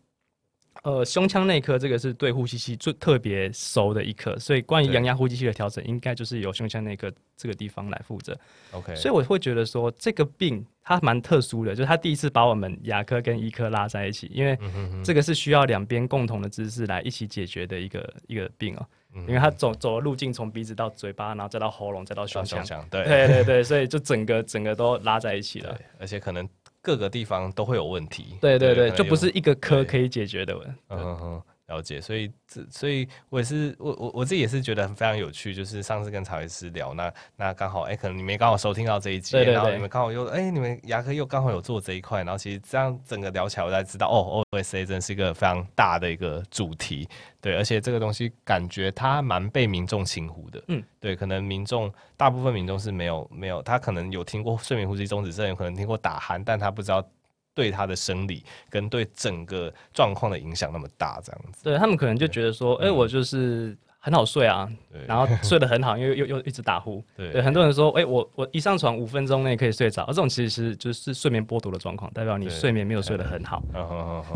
[0.84, 8.38] 呃，胸腔内科这个是对呼吸器最特别熟的一科，所以关于阳压呼吸器的调整，应该就是由胸腔内科这个地方来负责。
[8.72, 14.58] OK，所以我会觉得说这个病它蛮特殊的，就是它第一次把我们牙科跟医科拉在一起，因为
[15.04, 18.88] 这个是需要两边共同的知识来一起解决的一个一个病哦、喔。
[19.28, 26.48] 因为它走走的路径从鼻子到嘴巴，然后再到喉咙，再到胸腔，对对对对，所以就整个整个都拉在一起了，而且可能。
[26.90, 30.56] 各个地方都会有问题，对对对，就不是一个科可以解决的。
[30.90, 31.40] 嗯。
[31.70, 35.54] 了解，所以这，所以我也是，我我我自己也是觉得非常有趣。
[35.54, 47.08] 就是上次跟曹医师聊，那那刚好，哎、欸，可能你们刚好收听到这一集，然后你们刚好又，哎、欸，你们牙科又刚好有做这一块，然后其实这样整个聊起来，我才知道，哦，OSA 真是一个非常大的一个主题，
[47.40, 57.08] 对，而且这个东西感觉它蛮被民众轻忽的，嗯，对，可能民众大部分民众是没有没有，他可能有听过睡眠呼吸中止症，有可能听过打鼾，但他不知道。
[57.54, 64.70] 对他的生理跟对整个状况的影响那么大，这样子，对他们可能就觉得说，哎、欸，我就是很好睡啊，
[65.06, 73.62] 然后睡得很好，因为又又一直打呼， 对，对，很多人说，哎、欸，我我一上床五分钟内可以睡着，这种其实是就是睡眠剥夺的状况，代表你睡眠没有睡得很好，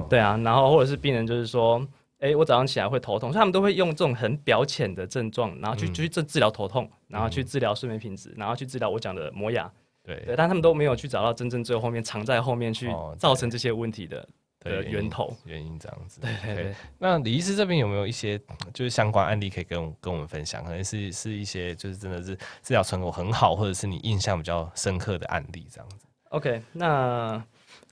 [0.10, 1.80] 对啊，然后或者是病人就是说，
[2.20, 9.72] 哎、欸，我早上起来会头痛，所以他们都会用这种很表浅的症状，然后去去治治疗头痛，然后去治疗睡眠品质，然后去治疗我讲的磨牙。
[10.04, 16.20] 对，对，但他们都没有去找到真正最后后面藏在后面去造成这些问题的、哦、的源头原因这样子。
[16.20, 16.72] 对对对。
[16.72, 18.38] Okay, 那李医师这边有没有一些
[18.74, 20.64] 就是相关案例可以跟我跟我们分享？
[20.64, 26.06] 可能是是一些就是真的是治疗成果很好，或者是你印象比较深刻的案例这样子。
[26.30, 27.42] OK，那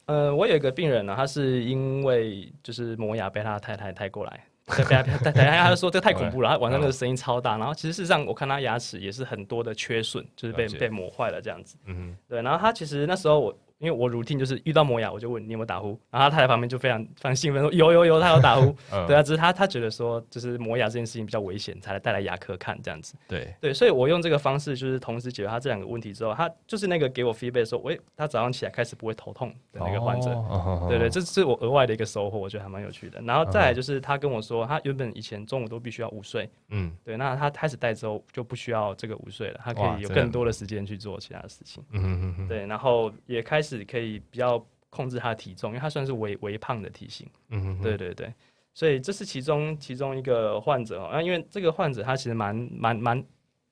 [0.06, 4.44] 呃，我有一个病人呢，他是因为就是磨牙被他太太带过来。
[4.76, 6.50] 对，等下，等下，他就说这太恐怖了。
[6.50, 11.76] 他晚上那个声音超大，然后其实事实上我看他牙齿也是很多的缺损，就是被被磨坏了这样子。
[11.86, 12.42] 嗯，对。
[12.42, 13.58] 然后他其实那时候我。
[13.82, 18.76] 因为我 routine 就是遇到磨牙，我就问你有没有打呼，然后他太太旁边就非常非常兴奋说有有有，他有打呼。
[18.94, 23.16] 嗯、对啊，只是他他觉得说就是磨牙这件事情比较危险，才来带来牙科看这样子。
[23.28, 30.30] 对对，所以我用这个方式就是同时解决他这两个问题之后，他就是那个给我 feedback 说，喂，他早上起来开始不会头痛的那个患者。
[30.32, 33.20] 哦、 对，对对，这是我额外的一个收获，我觉得还蛮有趣的。
[33.22, 41.84] 然后再来就是他跟我说，他原本以前中午都必须要午睡，嗯，对，那他开始带之后就不需要这个午睡了，他可以有更多的时间去做其他的事情。
[41.92, 44.66] 嗯嗯嗯，对，然后也开始可以比较。
[44.94, 47.26] 控制他的体重，因为他算是微微胖的体型。
[47.48, 48.34] 嗯哼哼，对对对，
[48.74, 51.10] 所以这是其中其中一个患者哦。
[51.14, 53.26] 那因为这个患者他其实蛮蛮蛮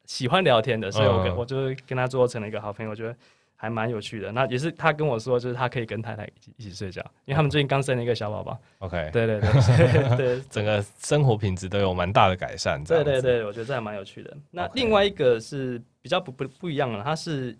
[0.05, 3.13] 喜欢聊天的，所以我跟、嗯、我就跟他做成了一个好朋友，我觉得
[3.57, 4.31] 还蛮有趣的。
[4.31, 8.57] 那也是他跟我说，就是他可以跟太太一起一起睡觉，因为他们最近刚生了一个小宝宝。
[8.77, 9.51] OK，对对对
[10.15, 12.81] 对， 对整个生活品质都有蛮大的改善。
[12.85, 14.38] 对对对，我觉得这还蛮有趣的。
[14.51, 17.53] 那另外一个是比较不不不一样的，他是。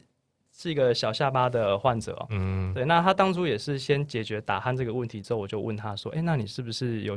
[0.62, 7.16] 是一个小下巴的患者哦，嗯，对，那他当初也是先解决打鼾这个问题之后，我就问他说，哎、欸，那你是不是有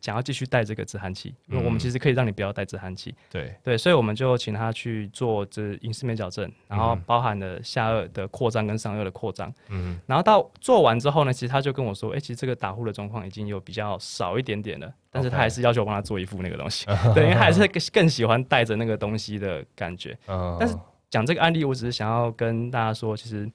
[0.00, 1.34] 想要继续戴这个止鼾器？
[1.48, 3.52] 因为我们其实可以让你不要戴止鼾器，对。
[3.64, 17.10] 对，所以我们就请他去做这隐适美矫正，然后包含了下颚的扩张跟上颚的扩张，嗯，然后到做完之后呢，其实他就跟我说，哎、欸，其实这个打呼的状况已经有比较少一点点了，但是他还是要求我帮他做一副那个东西，Okay.
[17.12, 20.76] 对，因为他还是更喜欢戴着那个东西的感觉，嗯，但是。
[21.10, 23.50] 讲这个案例，我只是想要跟大家说，其实，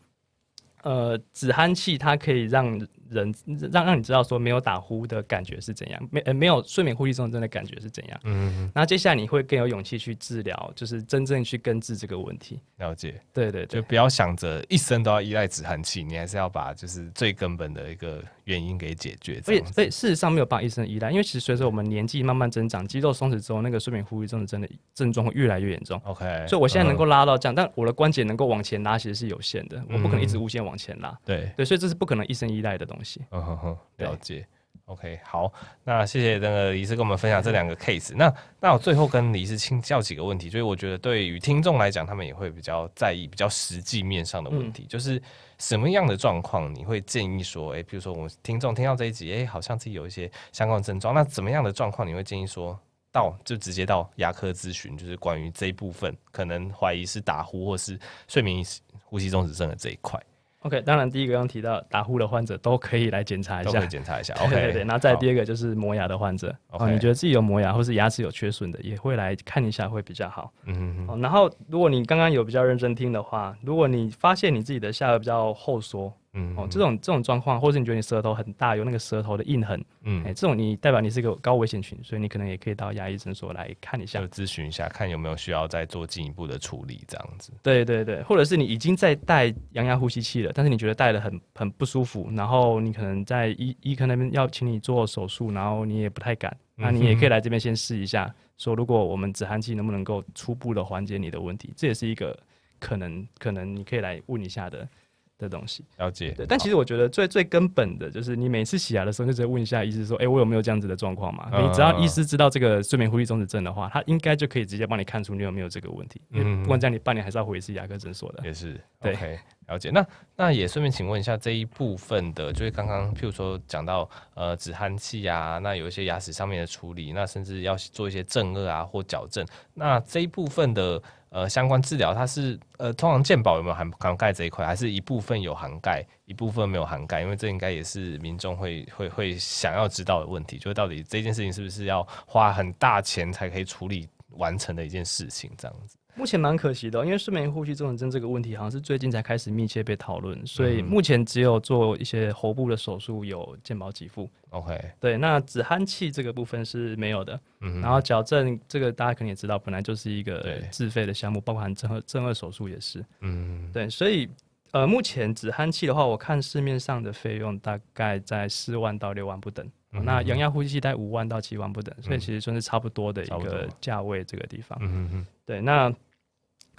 [0.81, 3.33] 呃，止鼾器它可以让人
[3.71, 8.19] 让让你知道说没有打呼的感觉是怎样，没呃没有睡眠呼吸中止症的感觉是怎样。
[8.23, 12.59] 嗯，那接下来你会更有勇气去治疗，就是真正去根治这个问题。
[12.77, 19.41] 了解，对对对，就不要想着一生都要依赖止鼾器，你还是要把就是最根本的一个原因给解决。
[19.41, 25.99] 所以所以事实上没有办法一生依赖，因为其实随着我们年纪慢慢增长，肌肉松弛之后，那个睡眠呼吸症的症状会越来越严重。
[26.05, 31.09] OK，所以我现在能够拉到这样，嗯、但我的关节能够往前拉其实是有限的，我不可能一直无限往前拉。
[31.09, 32.92] 嗯、对对，所以这是不可能一生依赖的东西。
[33.31, 34.45] 嗯哼哼，了解。
[34.85, 35.51] OK，好，
[35.85, 38.13] 那谢谢那个李医师跟我们分享这两个 case。
[38.17, 45.21] 那那我最后跟李医师请教几个问题，就是我觉得对于听众来讲，他们也会比较在意比较实际面上的问题，嗯、就是
[45.57, 52.77] 什么样的状况你会建议说，诶、欸，比如说我们听众听到这一集，诶、欸，好像自己有一些相关的症状，那怎么样的状况你会建议说
[53.09, 58.61] 到就直接到牙科咨询，就是关于这一部分可能怀疑是打呼或是睡眠
[59.05, 60.21] 呼吸中止症的这一块。
[60.63, 64.33] OK，当然第一个刚提到打呼的患者都可以来检查一下，都可以检查一下。
[64.43, 70.51] OK，对对对，然后再第二个就是磨牙的患者哦，你觉得自己有磨牙或是牙齿有缺损的，也会来看一下会比较好。
[70.65, 71.21] 嗯哼哼。
[71.21, 76.11] 然后如果你刚刚有比较认真听的话，如果你发现你自己的下颚比较后缩。
[76.35, 87.53] 嗯，哦，这种这种状况，或者你觉得你舌头很大，有那个舌头的印痕，嗯，哎、欸，这种你代表你是一个高危险群，所以你可能也可以到牙医诊所来看一下，咨询一下，看有没有需要再做进一步的处理，这样子。
[87.61, 102.35] 对对对，或者是你已经在戴阳压呼吸器了，但是你觉得戴的很很不舒服，然后你可能在医医科那边要请你做手术，然后你也不太敢，那你也可以来这边先试一下，嗯、说如果我们止鼾器能不能够初步的缓解你的问题，这也是一个
[102.79, 104.89] 可能可能你可以来问一下的。
[105.37, 105.85] 的东西。
[105.97, 116.21] 了解，对，但其实我觉得最最根本的就是你每次洗牙的时候，就直接问一下医师说：“哎、欸，我有没有这样子的状况嘛？”嗯、你只要医师知道这个睡眠呼吸中止症的话，他应该就可以直接帮你看出你有没有这个问题。
[116.31, 118.43] 嗯，不管这样，你半年还是要回一次牙科诊所的。
[118.43, 119.89] 也是，对了解。
[119.91, 120.05] 那
[120.35, 131.01] 那也顺便请问一下这一部分的，就是刚刚譬如说讲到呃止鼾器啊，那有一些牙齿上面的处理，那甚至要做一些正颚啊或矫正，那这一部分的。
[131.33, 137.23] 呃，相关治疗它是呃，通常健保有没有涵涵盖这一块，还是一部分有涵盖，一部分没有涵盖？
[137.23, 144.07] 因为这应该也是民众会会会想要知道的问题，就是到底这件事情是不是要花很大钱才可以处理
[144.37, 145.97] 完成的一件事情，这样子。
[146.15, 154.29] 目前蛮可惜的，因为睡眠呼吸综合症这个问题好像是最近才开始密切被讨论，所以目前只有做一些喉部的手术有健保给付。
[154.51, 157.39] OK，对，那止鼾器这个部分是没有的。
[157.61, 163.03] 嗯，然后矫正这个大家肯定也知道，本来就是一个自费的项目，包含正颌正颌手术也是。
[163.21, 164.29] 嗯，对，所以
[164.71, 169.67] 呃，目前止鼾器的话，我看市面上的费用大概在四万到六万不等。
[170.01, 174.77] 那阳压呼吸器在五万到七万不等，所以其实算是差不多的一个价位这个地方。
[174.81, 175.93] 嗯嗯，对，那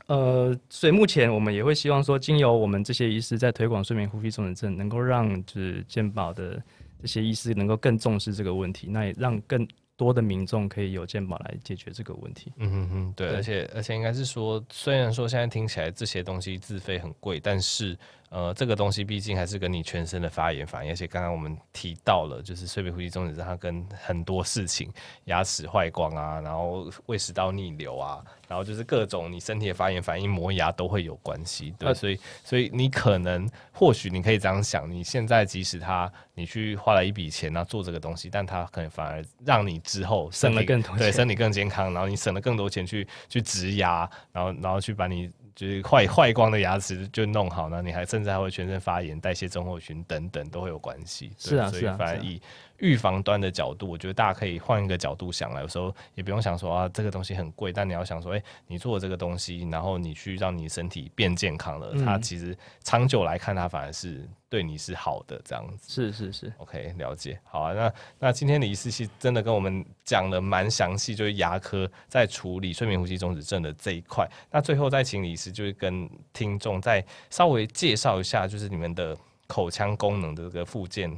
[0.07, 6.61] 呃，所以目前我们也会希望说，经由我们这些医师在推广睡眠呼吸重症症，能够让就是健保的
[7.01, 12.53] 这些医师能够更重视这个问题，那也让更多的民众可以有健保来解决这个问题。
[12.57, 17.97] 嗯哼哼，对，对而且而且应该是说，虽然说现在听起来这些东西自费很贵，但是。
[18.35, 24.93] 呃，这个东西毕竟还是跟你全身的发炎反应，而且刚刚我们提到了，就是睡眠呼吸中止症，它跟很多事情，
[25.27, 31.73] 牙齿坏光啊，然后胃食道逆流啊，然后就是各种你身体的发炎反应，磨牙都会有关系。
[31.79, 45.31] 对，呃、所以所以你可能或许你可以这样想，你现在即使他你去花了一笔钱，然后做这个东西，但他可能反而让你之后省了更多钱，对，身体更健康，然后你省了更多钱去去植牙，然后然后去把你。
[45.55, 51.33] 就是坏坏光的牙齿就弄好呢，你还甚至还会全身发炎、代谢症候群等等都会有关系。
[51.39, 52.41] 是啊，所以反而以
[52.79, 65.93] 预防端的角度，我觉得大家可以换一个角度想来，有时候也不用想说啊，这个东西很贵，但你要想说，哎、欸，你做这个东西，然后你去让你身体变健康了，嗯、它其实长久来看，它反而是对你是好的，这样子。
[65.93, 67.39] 是是是，OK，了解。
[67.45, 74.29] 好啊，那那今天李医师真的跟我们讲的蛮详细，就是牙科在处理睡眠呼吸中止症的这一块。
[74.51, 79.17] 那最后再请李医师就是跟听众再稍微介绍一下，就是你们的
[79.47, 81.11] 口腔功能的这个复健。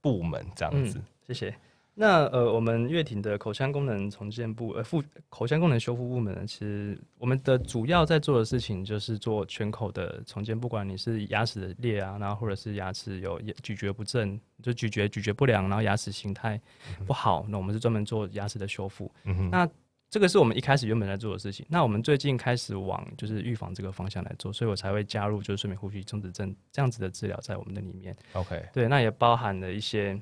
[0.00, 1.54] 部门这样子，嗯，谢谢。
[1.92, 16.58] 那呃，我们乐庭的口腔功能重建部呃，复口腔功能修复部门呢，其实我们的主要在做的事情就是做全口的重建，不管你是牙齿的裂啊，然后或者是牙齿有咀嚼不正，就咀嚼咀嚼不良，然后牙齿形态
[17.06, 19.10] 不好，嗯、那我们是专门做牙齿的修复。
[19.24, 19.68] 嗯、那
[20.10, 21.64] 这个是我们一开始原本在做的事情。
[21.68, 28.16] 那我们最近开始往就是预防这个方向来做，所以我才会加入就是睡眠呼吸中止症这样子的治疗在我们的里面。
[28.32, 30.20] OK，对，那也包含了一些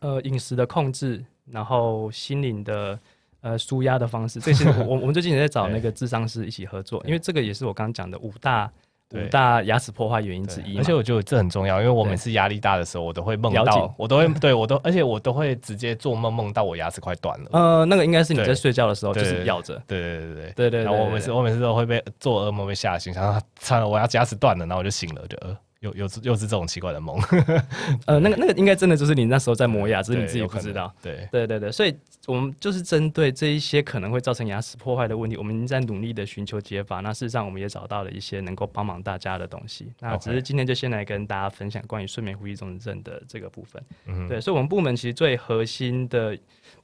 [0.00, 3.00] 呃饮食的控制，然后心灵的
[3.40, 4.38] 呃舒压的方式。
[4.40, 8.70] 这些我我们最近也在找 那个智商师一起合作，因为这个也是我刚刚讲的五大
[9.14, 10.76] 五大牙齿破坏原因之一。
[10.78, 17.48] 而且我觉得这很重要，因为我每次压力大的时候，我都会梦到，我都会 对我都，而且我都会直接做梦梦到我牙齿快断了。
[17.52, 19.80] 呃，那个应该是你在睡觉的时候就是咬着。
[19.86, 20.84] 对对对对对对对。
[20.84, 25.36] 然后我每次我每次都会被做噩梦被吓醒，想到惨了，我要牙齿断了，然后我就醒了，就
[25.80, 25.88] 呃。
[25.88, 27.16] 又又是又是这种奇怪的梦，
[28.06, 30.92] 呃，那个那个应该真的就是你那时候在磨牙，只是你自己不知道。
[31.00, 36.98] 对对对对，所以我们就是针对这一些可能会造成牙齿破坏的问题，我们在努力的寻求解法。
[36.98, 39.92] 那事实上，我们也找到了一些能够帮忙大家的东西。
[40.00, 43.80] 那只是今天就先来跟大家分享关于睡眠呼吸中止症的这个部分。
[44.06, 46.36] 嗯，对，所以我们部门其实最核心的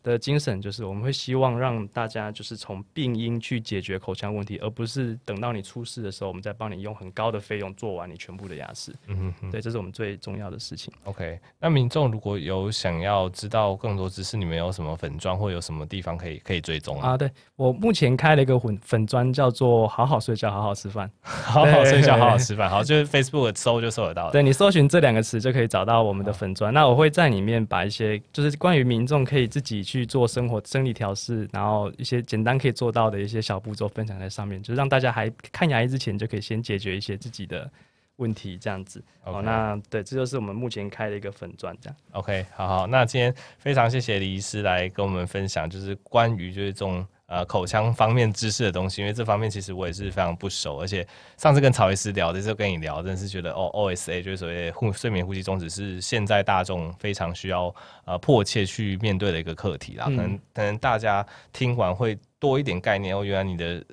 [0.03, 8.95] 的精神就是，我们会希望让大家就是从病因去解决口腔问题，而不是等到你出事的时候，我们再帮你用很高的费用做完你全部的牙齿。
[9.07, 10.93] 嗯哼，对，这是我们最重要的事情。
[11.05, 17.17] OK，那民众如果有想要知道更多知识，你们有什么粉砖或有什么地方可以可以追踪啊？
[17.17, 22.69] 对，我目前开了一个粉粉砖，叫做“好好睡觉，好好吃饭”，好好睡觉，好好吃饭。
[22.71, 24.31] 好，就是 Facebook 搜就搜得到。
[24.31, 26.73] 对，你搜寻这两个词就可以找到我们的粉砖。
[26.73, 37.71] 那我会在里面把一些就是关于民众可以自己去做生活生理调试，然后一些简单可以做到的一些小步骤分享在上面，就是让大家还看牙医之前就可以先解决一些自己的。
[38.19, 41.97] 问题这样子.好，那对，这就是我们目前开的一个粉钻，这样。
[42.13, 51.07] OK，好好，那今天非常谢谢李医师来跟我们分享，就是关于就是这种呃口腔方面知识的东西，因为这方面其实我也是非常不熟，而且
[51.37, 63.85] 上次跟曹医师聊的时候跟你聊，真的是觉得哦，OSA 就是所谓呼睡眠呼吸中止是现在大众非常需要呃迫切去面对的一个课题啦，嗯、可能可能大家听完会多一点概念哦，原来你的。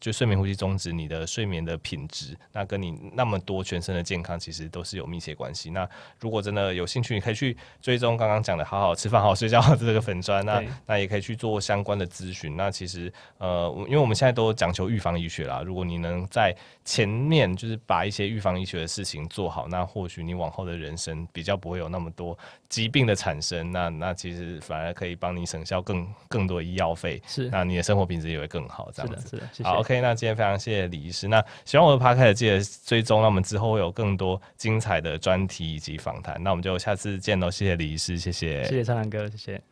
[0.00, 5.70] 就睡眠呼吸终止，你的睡眠的品质，那跟你那么多全身的健康，其实都是有密切关系。
[5.70, 5.88] 那
[6.20, 12.56] 如果真的有兴趣，你可以去追踪刚刚讲的好好吃饭、好好睡觉的 这个粉砖，那那也可以去做相关的咨询。
[12.56, 22.38] 那其实呃，因为我们现在都讲求预防医学啦，如果你能在前面就是把一些预防医学的事情做好，那或许你往后的人生比较不会有那么多
[22.68, 23.72] 疾病的产生。
[23.72, 28.88] 那那其实反而可以帮你省下更更多的医药费，是那你的生活品质也会更好。
[28.94, 29.68] 这样子，是的，是的，谢谢。
[29.68, 29.87] 好。
[29.88, 31.26] OK，那今天非常谢谢李医师。
[31.28, 36.36] 那喜欢我的 Podcast 记得追踪，那我们之后会有更多精彩的专题以及访谈。
[36.42, 39.62] 那我们就下次见喽，谢谢李医师，谢谢，谢谢苍狼哥，谢谢。